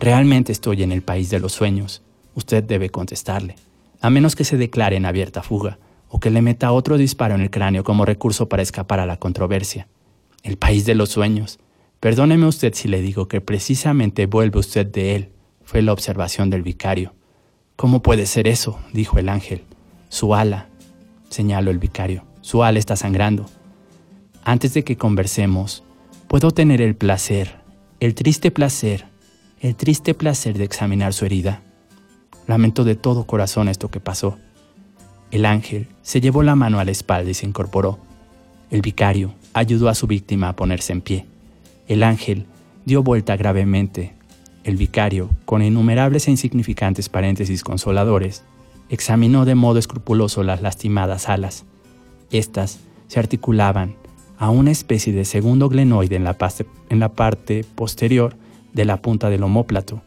[0.00, 2.02] Realmente estoy en el país de los sueños.
[2.34, 3.56] Usted debe contestarle,
[4.00, 5.78] a menos que se declare en abierta fuga
[6.08, 9.18] o que le meta otro disparo en el cráneo como recurso para escapar a la
[9.18, 9.86] controversia.
[10.44, 11.58] El país de los sueños.
[11.98, 15.30] Perdóneme usted si le digo que precisamente vuelve usted de él,
[15.64, 17.14] fue la observación del vicario.
[17.74, 18.78] ¿Cómo puede ser eso?
[18.92, 19.64] dijo el ángel.
[20.08, 20.68] Su ala,
[21.30, 23.46] señaló el vicario, su ala está sangrando.
[24.44, 25.82] Antes de que conversemos,
[26.28, 27.64] ¿puedo tener el placer
[28.04, 29.06] el triste placer,
[29.60, 31.62] el triste placer de examinar su herida.
[32.46, 34.36] Lamento de todo corazón esto que pasó.
[35.30, 37.98] El ángel se llevó la mano a la espalda y se incorporó.
[38.70, 41.26] El vicario ayudó a su víctima a ponerse en pie.
[41.88, 42.46] El ángel
[42.84, 44.12] dio vuelta gravemente.
[44.64, 48.44] El vicario, con innumerables e insignificantes paréntesis consoladores,
[48.88, 51.64] examinó de modo escrupuloso las lastimadas alas.
[52.30, 53.96] Estas se articulaban
[54.38, 56.34] a una especie de segundo glenoide en la,
[57.14, 58.36] parte, posterior
[58.72, 60.02] de la punta del omóplato.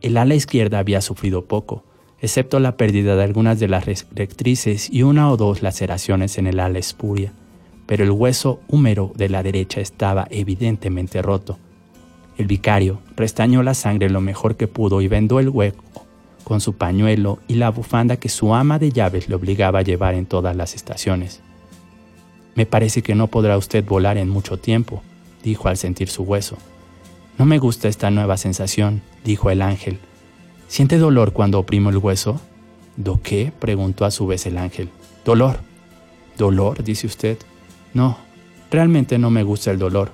[0.00, 1.84] El ala izquierda había sufrido poco,
[2.20, 6.60] excepto la pérdida de algunas de las rectrices y una o dos laceraciones en el
[6.60, 7.32] ala espuria,
[7.86, 11.58] pero el hueso húmero de la derecha estaba evidentemente roto.
[12.36, 15.84] El vicario restañó la sangre lo mejor que pudo y vendó el hueco
[16.44, 20.14] con su pañuelo y la bufanda que su ama de llaves le obligaba a llevar
[20.14, 21.40] en todas las estaciones.
[22.54, 25.02] Me parece que no podrá usted volar en mucho tiempo,
[25.42, 26.56] dijo al sentir su hueso.
[27.38, 29.98] No me gusta esta nueva sensación, dijo el ángel.
[30.68, 32.40] ¿Siente dolor cuando oprimo el hueso?
[32.96, 33.52] ¿Do qué?
[33.58, 34.88] preguntó a su vez el ángel.
[35.24, 35.58] Dolor.
[36.38, 36.84] ¿Dolor?
[36.84, 37.38] dice usted.
[37.94, 38.18] No,
[38.70, 40.10] realmente no me gusta el dolor.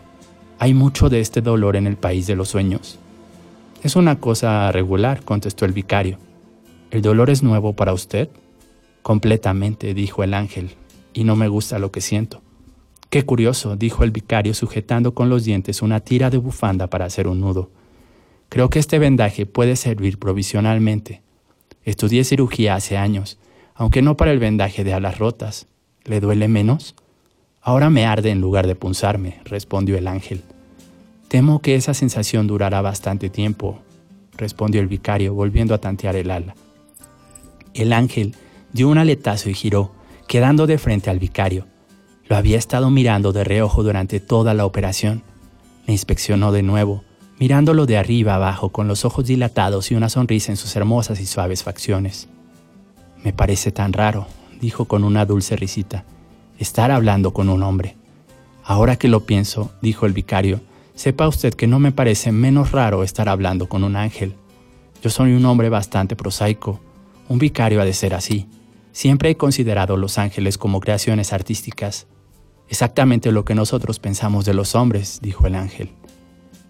[0.59, 2.99] Hay mucho de este dolor en el país de los sueños.
[3.83, 6.18] Es una cosa regular, contestó el vicario.
[6.91, 8.28] ¿El dolor es nuevo para usted?
[9.03, 10.72] Completamente, dijo el ángel,
[11.14, 12.43] y no me gusta lo que siento.
[13.09, 17.26] Qué curioso, dijo el vicario sujetando con los dientes una tira de bufanda para hacer
[17.26, 17.70] un nudo.
[18.51, 21.22] Creo que este vendaje puede servir provisionalmente.
[21.85, 23.39] Estudié cirugía hace años,
[23.74, 25.66] aunque no para el vendaje de alas rotas.
[26.05, 26.95] ¿Le duele menos?
[27.63, 30.43] Ahora me arde en lugar de punzarme, respondió el ángel.
[31.29, 33.81] Temo que esa sensación durará bastante tiempo,
[34.37, 36.55] respondió el vicario, volviendo a tantear el ala.
[37.75, 38.35] El ángel
[38.73, 39.93] dio un aletazo y giró,
[40.27, 41.67] quedando de frente al vicario.
[42.27, 45.23] Lo había estado mirando de reojo durante toda la operación.
[45.87, 47.05] Me inspeccionó de nuevo,
[47.39, 51.27] mirándolo de arriba abajo con los ojos dilatados y una sonrisa en sus hermosas y
[51.27, 52.29] suaves facciones.
[53.23, 54.27] Me parece tan raro,
[54.61, 56.05] dijo con una dulce risita,
[56.61, 57.97] estar hablando con un hombre.
[58.63, 60.61] Ahora que lo pienso, dijo el vicario,
[60.95, 64.35] sepa usted que no me parece menos raro estar hablando con un ángel.
[65.03, 66.79] Yo soy un hombre bastante prosaico.
[67.29, 68.47] Un vicario ha de ser así.
[68.93, 72.07] Siempre he considerado los ángeles como creaciones artísticas.
[72.69, 75.91] Exactamente lo que nosotros pensamos de los hombres, dijo el ángel.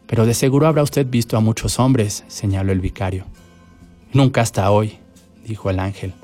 [0.07, 3.24] Pero de seguro habrá usted visto a muchos hombres, señaló el vicario.
[4.12, 4.99] Nunca hasta hoy,
[5.45, 6.14] dijo el ángel.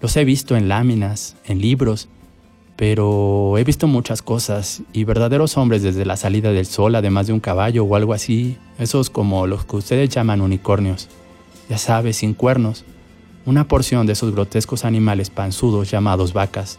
[0.00, 2.08] Los he visto en láminas, en libros,
[2.78, 7.32] pero he visto muchas cosas y verdaderos hombres desde la salida del sol, además de
[7.32, 11.08] un caballo o algo así, esos como los que ustedes llaman unicornios,
[11.68, 12.84] ya sabes, sin cuernos,
[13.46, 16.78] una porción de esos grotescos animales panzudos llamados vacas.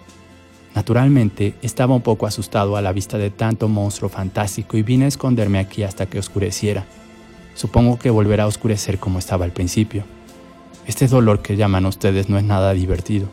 [0.73, 5.09] Naturalmente, estaba un poco asustado a la vista de tanto monstruo fantástico y vine a
[5.09, 6.85] esconderme aquí hasta que oscureciera.
[7.55, 10.05] Supongo que volverá a oscurecer como estaba al principio.
[10.87, 13.27] Este dolor que llaman ustedes no es nada divertido.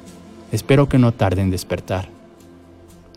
[0.51, 2.16] Espero que no tarde en despertar.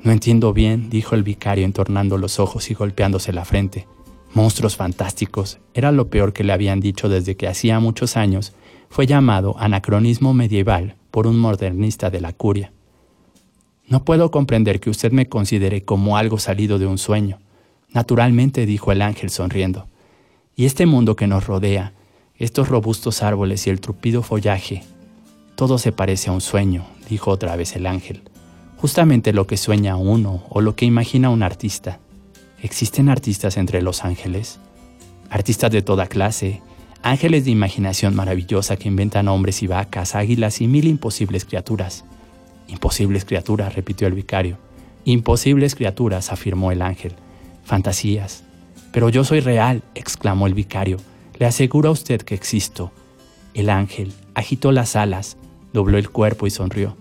[0.03, 3.87] No entiendo bien, dijo el vicario entornando los ojos y golpeándose la frente.
[4.33, 5.59] Monstruos fantásticos.
[5.73, 8.53] Era lo peor que le habían dicho desde que hacía muchos años
[8.89, 12.71] fue llamado anacronismo medieval por un modernista de la curia.
[13.87, 17.39] No puedo comprender que usted me considere como algo salido de un sueño.
[17.91, 19.87] Naturalmente, dijo el ángel sonriendo.
[20.55, 21.93] Y este mundo que nos rodea,
[22.37, 24.83] estos robustos árboles y el trupido follaje,
[25.55, 28.21] todo se parece a un sueño, dijo otra vez el ángel.
[28.81, 31.99] Justamente lo que sueña uno o lo que imagina un artista.
[32.61, 34.57] ¿Existen artistas entre los ángeles?
[35.29, 36.61] Artistas de toda clase,
[37.03, 42.05] ángeles de imaginación maravillosa que inventan hombres y vacas, águilas y mil imposibles criaturas.
[42.69, 44.57] Imposibles criaturas, repitió el vicario.
[45.03, 47.15] Imposibles criaturas, afirmó el ángel.
[47.65, 48.45] Fantasías.
[48.93, 50.99] Pero yo soy real, exclamó el vicario.
[51.37, 52.93] Le aseguro a usted que existo.
[53.53, 55.35] El ángel agitó las alas,
[55.73, 56.95] dobló el cuerpo y sonrió.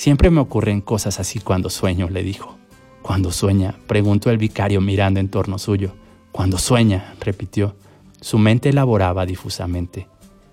[0.00, 2.56] Siempre me ocurren cosas así cuando sueño, le dijo.
[3.02, 3.74] ¿Cuando sueña?
[3.86, 5.92] preguntó el vicario mirando en torno suyo.
[6.32, 7.76] Cuando sueña, repitió.
[8.18, 10.06] Su mente elaboraba difusamente.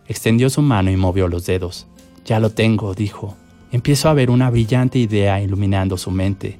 [0.05, 1.87] Extendió su mano y movió los dedos.
[2.25, 3.37] Ya lo tengo, dijo.
[3.71, 6.59] Empiezo a ver una brillante idea iluminando su mente.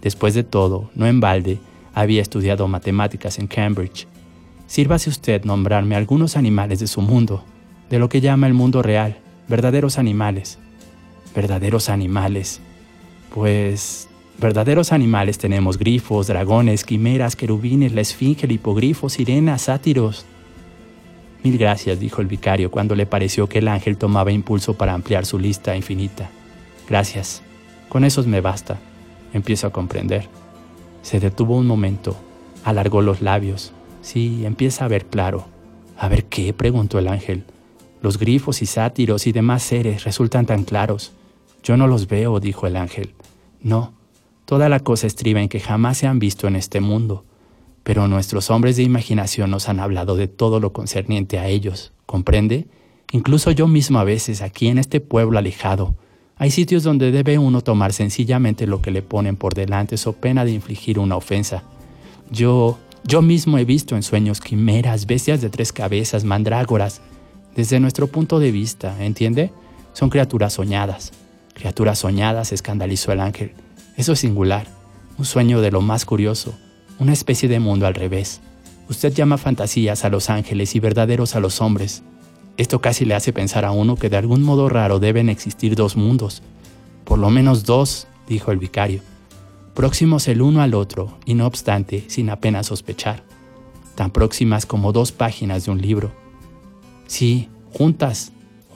[0.00, 1.58] Después de todo, no en balde,
[1.92, 4.08] había estudiado matemáticas en Cambridge.
[4.66, 7.44] Sírvase usted nombrarme algunos animales de su mundo,
[7.90, 10.58] de lo que llama el mundo real, verdaderos animales
[11.34, 12.60] verdaderos animales.
[13.34, 14.08] Pues
[14.38, 20.24] verdaderos animales tenemos grifos, dragones, quimeras, querubines, la esfinge, el hipogrifo, sirenas, sátiros.
[21.42, 25.26] Mil gracias, dijo el vicario cuando le pareció que el ángel tomaba impulso para ampliar
[25.26, 26.30] su lista infinita.
[26.88, 27.42] Gracias.
[27.88, 28.78] Con esos me basta.
[29.32, 30.28] Empiezo a comprender.
[31.02, 32.16] Se detuvo un momento,
[32.64, 33.72] alargó los labios.
[34.02, 35.46] Sí, empieza a ver claro.
[35.98, 36.52] ¿A ver qué?
[36.52, 37.44] preguntó el ángel.
[38.02, 41.12] Los grifos y sátiros y demás seres resultan tan claros.
[41.62, 43.14] Yo no los veo, dijo el ángel.
[43.60, 43.94] No,
[44.44, 47.24] toda la cosa estriba en que jamás se han visto en este mundo,
[47.84, 52.66] pero nuestros hombres de imaginación nos han hablado de todo lo concerniente a ellos, ¿comprende?
[53.12, 55.94] Incluso yo mismo a veces, aquí en este pueblo alejado,
[56.36, 60.44] hay sitios donde debe uno tomar sencillamente lo que le ponen por delante so pena
[60.44, 61.62] de infligir una ofensa.
[62.30, 67.00] Yo, yo mismo he visto en sueños quimeras, bestias de tres cabezas, mandrágoras.
[67.54, 69.52] Desde nuestro punto de vista, ¿entiende?
[69.92, 71.12] Son criaturas soñadas.
[71.54, 73.52] Criatura soñada, se escandalizó el ángel.
[73.96, 74.66] Eso es singular,
[75.18, 76.54] un sueño de lo más curioso,
[76.98, 78.40] una especie de mundo al revés.
[78.88, 82.02] Usted llama fantasías a los ángeles y verdaderos a los hombres.
[82.56, 85.96] Esto casi le hace pensar a uno que de algún modo raro deben existir dos
[85.96, 86.42] mundos.
[87.04, 89.02] Por lo menos dos, dijo el vicario,
[89.74, 93.22] próximos el uno al otro y no obstante sin apenas sospechar,
[93.94, 96.12] tan próximas como dos páginas de un libro.
[97.06, 98.32] Sí, juntas,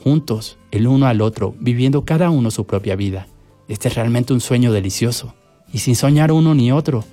[0.07, 3.27] juntos, el uno al otro, viviendo cada uno su propia vida.
[3.67, 5.35] Este es realmente un sueño delicioso,
[5.73, 7.03] y sin soñar uno ni otro,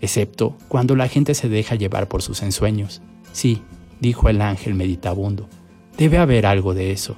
[0.00, 3.02] excepto cuando la gente se deja llevar por sus ensueños.
[3.30, 3.62] Sí,
[4.00, 5.48] dijo el ángel meditabundo,
[5.96, 7.14] debe haber algo de eso.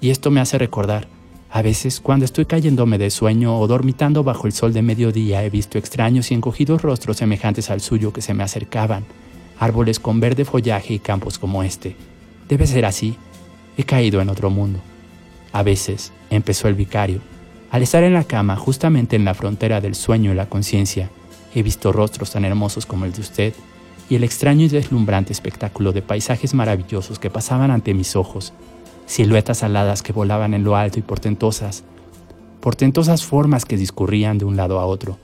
[0.00, 1.08] Y esto me hace recordar,
[1.50, 5.50] a veces cuando estoy cayéndome de sueño o dormitando bajo el sol de mediodía he
[5.50, 9.04] visto extraños y encogidos rostros semejantes al suyo que se me acercaban,
[9.58, 11.96] árboles con verde follaje y campos como este.
[12.48, 13.18] Debe ser así.
[13.76, 14.80] He caído en otro mundo.
[15.52, 17.20] A veces, empezó el vicario,
[17.74, 21.10] al estar en la cama justamente en la frontera del sueño y la conciencia,
[21.56, 23.54] he visto rostros tan hermosos como el de usted
[24.08, 28.52] y el extraño y deslumbrante espectáculo de paisajes maravillosos que pasaban ante mis ojos,
[29.06, 31.82] siluetas aladas que volaban en lo alto y portentosas,
[32.60, 35.18] portentosas formas que discurrían de un lado a otro.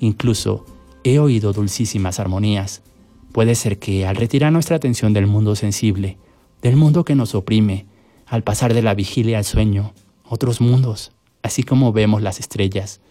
[0.00, 0.66] Incluso
[1.04, 2.82] he oído dulcísimas armonías.
[3.30, 6.18] Puede ser que, al retirar nuestra atención del mundo sensible,
[6.64, 7.84] del mundo que nos oprime,
[8.26, 9.92] al pasar de la vigilia al sueño,
[10.26, 11.12] otros mundos,
[11.42, 13.02] así como vemos las estrellas,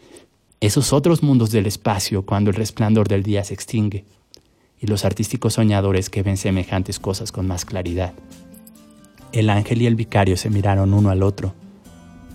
[0.59, 4.05] esos otros mundos del espacio cuando el resplandor del día se extingue,
[4.79, 8.13] y los artísticos soñadores que ven semejantes cosas con más claridad.
[9.31, 11.53] El ángel y el vicario se miraron uno al otro.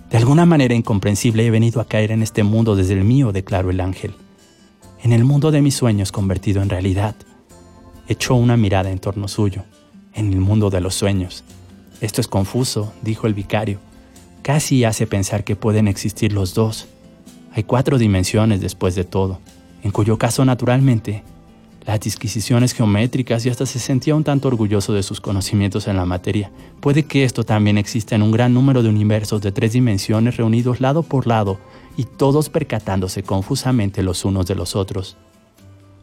[0.09, 3.71] De alguna manera incomprensible he venido a caer en este mundo desde el mío, declaró
[3.71, 4.13] el ángel.
[5.03, 7.17] En el mundo de mis sueños convertido en realidad.
[8.07, 9.65] Echó una mirada en torno suyo,
[10.13, 11.43] en el mundo de los sueños.
[12.01, 13.79] Esto es confuso, dijo el vicario.
[14.41, 16.87] Casi hace pensar que pueden existir los dos.
[17.53, 19.39] Hay cuatro dimensiones después de todo,
[19.83, 21.23] en cuyo caso naturalmente
[21.85, 26.05] las disquisiciones geométricas y hasta se sentía un tanto orgulloso de sus conocimientos en la
[26.05, 26.51] materia.
[26.81, 30.81] Puede que esto también exista en un gran número de universos de tres dimensiones reunidos
[30.81, 31.59] lado por lado
[31.97, 35.17] y todos percatándose confusamente los unos de los otros.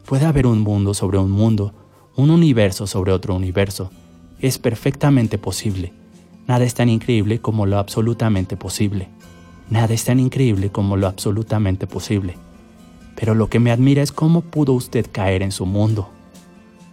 [0.05, 1.73] Puede haber un mundo sobre un mundo,
[2.17, 3.91] un universo sobre otro universo,
[4.41, 5.93] es perfectamente posible.
[6.47, 9.07] Nada es tan increíble como lo absolutamente posible.
[9.69, 12.35] Nada es tan increíble como lo absolutamente posible.
[13.15, 16.09] Pero lo que me admira es cómo pudo usted caer en su mundo.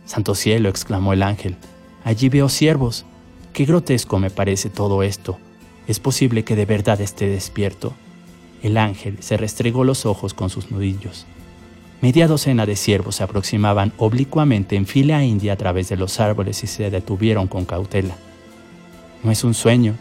[0.05, 1.57] Santo cielo, exclamó el ángel,
[2.05, 3.07] allí veo siervos.
[3.55, 5.39] Qué grotesco me parece todo esto.
[5.87, 7.95] ¿Es posible que de verdad esté despierto?
[8.63, 11.27] El ángel se restregó los ojos con sus nudillos.
[12.05, 16.63] Media docena de ciervos se aproximaban oblicuamente en fila india a través de los árboles
[16.63, 18.15] y se detuvieron con cautela.
[19.23, 19.95] No es un sueño,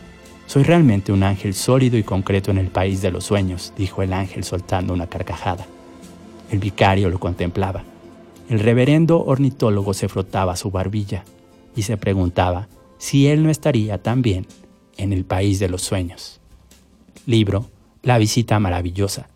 [0.46, 4.12] soy realmente un ángel sólido y concreto en el país de los sueños, dijo el
[4.12, 5.66] ángel soltando una carcajada.
[6.52, 7.86] El vicario lo contemplaba.
[8.50, 11.24] El reverendo ornitólogo se frotaba su barbilla.
[11.74, 14.46] y se preguntaba si él no estaría también
[14.98, 16.42] en el país de los sueños.
[17.26, 17.70] Libro
[18.02, 19.30] La visita maravillosa.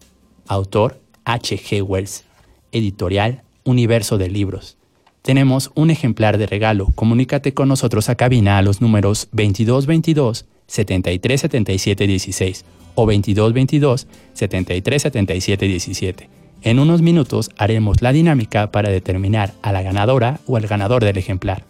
[0.50, 1.58] Autor H.
[1.58, 1.82] G.
[1.82, 2.27] Wells.
[2.72, 4.78] Editorial Universo de Libros.
[5.22, 6.88] Tenemos un ejemplar de regalo.
[6.96, 12.66] Comunícate con nosotros a cabina a los números 2222 7377 16
[12.96, 16.30] o 2222 7377 17.
[16.62, 21.18] En unos minutos haremos la dinámica para determinar a la ganadora o al ganador del
[21.18, 21.66] ejemplar.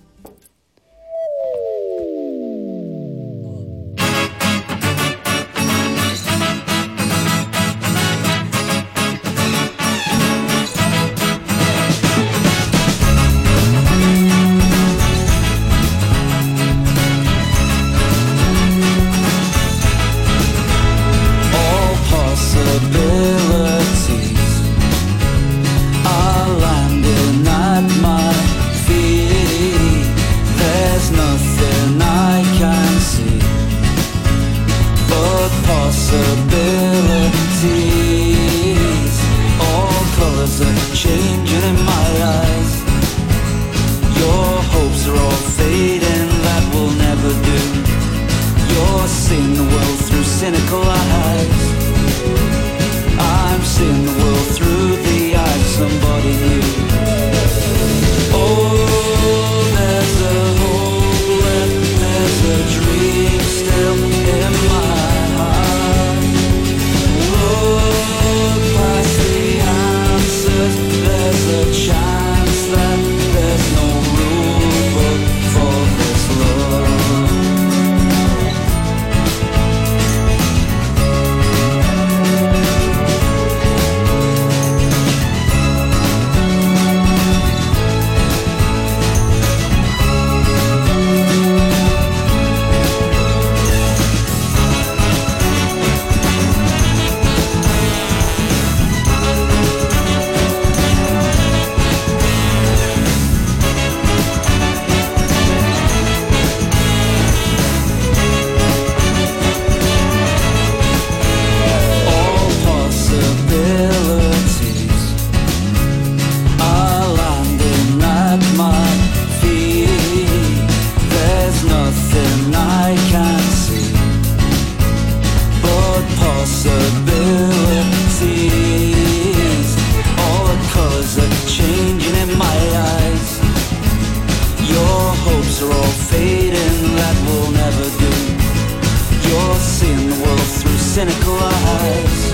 [140.98, 142.27] cynical eyes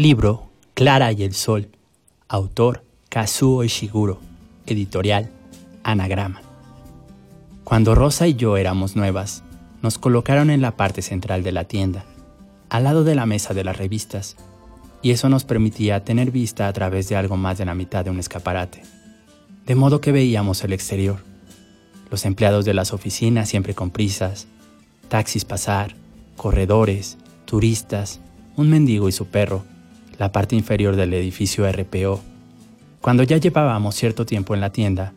[0.00, 1.70] Libro Clara y el Sol.
[2.28, 4.20] Autor Kazuo Ishiguro.
[4.64, 5.28] Editorial
[5.82, 6.40] Anagrama.
[7.64, 9.42] Cuando Rosa y yo éramos nuevas,
[9.82, 12.04] nos colocaron en la parte central de la tienda,
[12.70, 14.36] al lado de la mesa de las revistas,
[15.02, 18.12] y eso nos permitía tener vista a través de algo más de la mitad de
[18.12, 18.84] un escaparate,
[19.66, 21.24] de modo que veíamos el exterior,
[22.08, 24.46] los empleados de las oficinas siempre con prisas,
[25.08, 25.96] taxis pasar,
[26.36, 28.20] corredores, turistas,
[28.54, 29.64] un mendigo y su perro,
[30.18, 32.20] la parte inferior del edificio RPO.
[33.00, 35.14] Cuando ya llevábamos cierto tiempo en la tienda,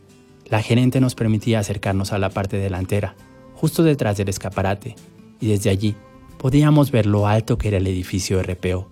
[0.51, 3.15] La gerente nos permitía acercarnos a la parte delantera,
[3.55, 4.95] justo detrás del escaparate,
[5.39, 5.95] y desde allí
[6.37, 8.89] podíamos ver lo alto que era el edificio RPO.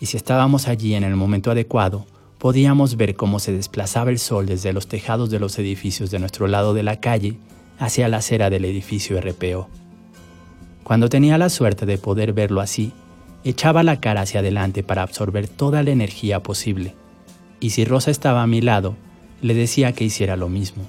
[0.00, 2.06] Y si estábamos allí en el momento adecuado,
[2.38, 6.46] podíamos ver cómo se desplazaba el sol desde los tejados de los edificios de nuestro
[6.46, 7.36] lado de la calle
[7.78, 9.68] hacia la acera del edificio RPO.
[10.84, 12.92] Cuando tenía la suerte de poder verlo así,
[13.44, 16.94] echaba la cara hacia adelante para absorber toda la energía posible.
[17.60, 18.96] Y si Rosa estaba a mi lado,
[19.42, 20.84] le decía que hiciera lo mismo.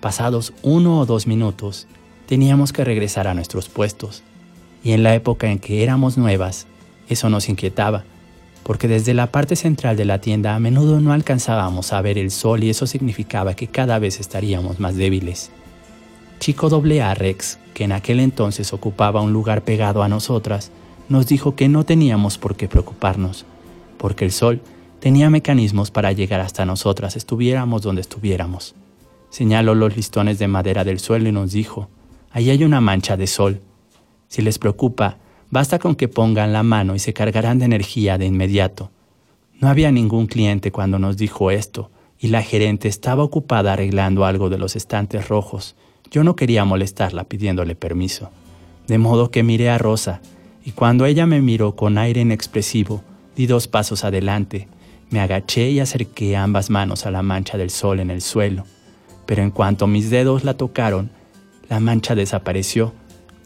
[0.00, 1.86] Pasados uno o dos minutos,
[2.26, 4.22] teníamos que regresar a nuestros puestos.
[4.82, 6.66] Y en la época en que éramos nuevas,
[7.08, 8.04] eso nos inquietaba,
[8.62, 12.32] porque desde la parte central de la tienda a menudo no alcanzábamos a ver el
[12.32, 15.50] sol y eso significaba que cada vez estaríamos más débiles.
[16.40, 16.68] Chico
[17.02, 20.70] A Rex, que en aquel entonces ocupaba un lugar pegado a nosotras,
[21.08, 23.44] nos dijo que no teníamos por qué preocuparnos,
[23.98, 24.60] porque el sol
[25.00, 28.74] tenía mecanismos para llegar hasta nosotras, estuviéramos donde estuviéramos.
[29.30, 31.88] Señaló los listones de madera del suelo y nos dijo,
[32.30, 33.60] ahí hay una mancha de sol.
[34.28, 35.18] Si les preocupa,
[35.50, 38.90] basta con que pongan la mano y se cargarán de energía de inmediato.
[39.60, 44.48] No había ningún cliente cuando nos dijo esto, y la gerente estaba ocupada arreglando algo
[44.48, 45.76] de los estantes rojos.
[46.10, 48.30] Yo no quería molestarla pidiéndole permiso.
[48.86, 50.20] De modo que miré a Rosa,
[50.66, 53.04] y cuando ella me miró con aire inexpresivo,
[53.36, 54.66] di dos pasos adelante.
[55.10, 58.64] Me agaché y acerqué ambas manos a la mancha del sol en el suelo,
[59.26, 61.10] pero en cuanto mis dedos la tocaron,
[61.68, 62.92] la mancha desapareció,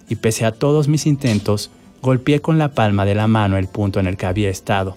[0.09, 4.01] y pese a todos mis intentos, golpeé con la palma de la mano el punto
[4.01, 4.95] en el que había estado,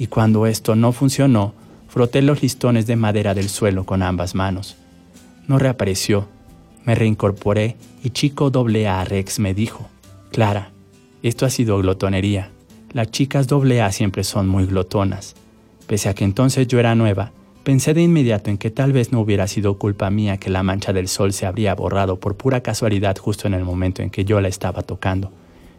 [0.00, 1.54] y cuando esto no funcionó,
[1.86, 4.76] froté los listones de madera del suelo con ambas manos.
[5.46, 6.26] No reapareció,
[6.84, 9.88] me reincorporé y chico doble A Rex me dijo,
[10.32, 10.71] Clara,
[11.22, 12.50] esto ha sido glotonería.
[12.92, 15.34] Las chicas doble A siempre son muy glotonas.
[15.86, 17.32] Pese a que entonces yo era nueva,
[17.64, 20.92] pensé de inmediato en que tal vez no hubiera sido culpa mía que la mancha
[20.92, 24.40] del sol se habría borrado por pura casualidad justo en el momento en que yo
[24.40, 25.30] la estaba tocando.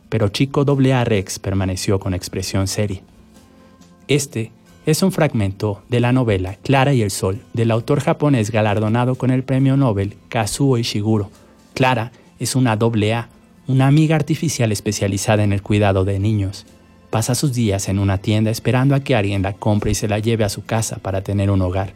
[0.09, 3.01] Pero Chico A Rex permaneció con expresión seria.
[4.07, 4.51] Este
[4.85, 9.31] es un fragmento de la novela Clara y el Sol del autor japonés galardonado con
[9.31, 11.31] el premio Nobel Kazuo Ishiguro.
[11.73, 13.29] Clara es una doble A,
[13.65, 16.65] una amiga artificial especializada en el cuidado de niños.
[17.09, 20.19] Pasa sus días en una tienda esperando a que alguien la compre y se la
[20.19, 21.93] lleve a su casa para tener un hogar.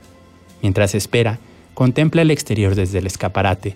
[0.62, 1.40] Mientras espera,
[1.74, 3.76] contempla el exterior desde el escaparate,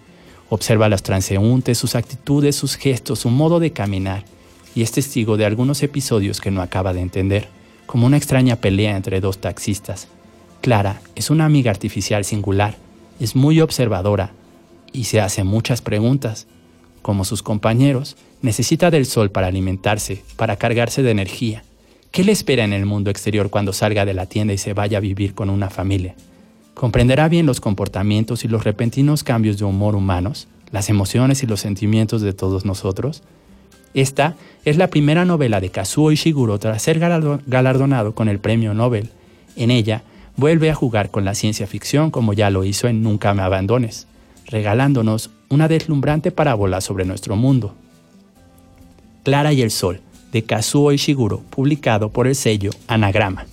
[0.49, 4.23] observa a los transeúntes, sus actitudes, sus gestos, su modo de caminar,
[4.73, 7.49] y es testigo de algunos episodios que no acaba de entender,
[7.87, 10.07] como una extraña pelea entre dos taxistas.
[10.61, 12.77] Clara es una amiga artificial singular,
[13.19, 14.31] es muy observadora
[14.93, 16.47] y se hace muchas preguntas.
[17.01, 21.63] Como sus compañeros, Necesita del sol para alimentarse, para cargarse de energía.
[22.09, 24.97] ¿Qué le espera en el mundo exterior cuando salga de la tienda y se vaya
[24.97, 26.15] a vivir con una familia?
[26.73, 31.59] ¿Comprenderá bien los comportamientos y los repentinos cambios de humor humanos, las emociones y los
[31.59, 33.21] sentimientos de todos nosotros?
[33.93, 34.35] Esta
[34.65, 39.11] es la primera novela de Kazuo Ishiguro tras ser galardonado con el premio Nobel.
[39.55, 40.01] En ella,
[40.35, 44.07] vuelve a jugar con la ciencia ficción como ya lo hizo en Nunca me abandones,
[44.47, 47.75] regalándonos una deslumbrante parábola sobre nuestro mundo,
[49.23, 53.45] Clara y el Sol, de Kazuo Ishiguro, publicado por el sello Anagrama.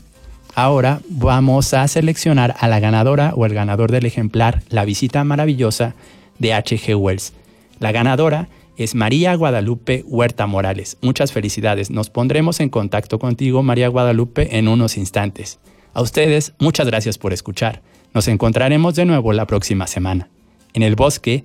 [0.55, 5.95] Ahora vamos a seleccionar a la ganadora o el ganador del ejemplar La visita maravillosa
[6.39, 6.97] de H.G.
[6.97, 7.33] Wells.
[7.81, 10.97] La ganadora es María Guadalupe Huerta Morales.
[11.03, 11.91] Muchas felicidades.
[11.91, 15.59] Nos pondremos en contacto contigo, María Guadalupe, en unos instantes.
[15.95, 17.83] A ustedes, muchas gracias por escuchar.
[18.15, 20.29] Nos encontraremos de nuevo la próxima semana.
[20.75, 21.45] En el bosque,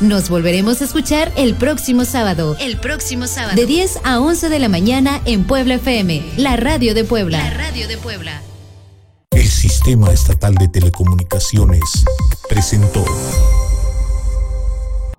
[0.00, 2.56] Nos volveremos a escuchar el próximo sábado.
[2.60, 3.56] El próximo sábado.
[3.56, 7.38] De 10 a 11 de la mañana en Puebla FM, la radio de Puebla.
[7.38, 8.42] La radio de Puebla.
[9.30, 12.04] El Sistema Estatal de Telecomunicaciones
[12.48, 13.04] presentó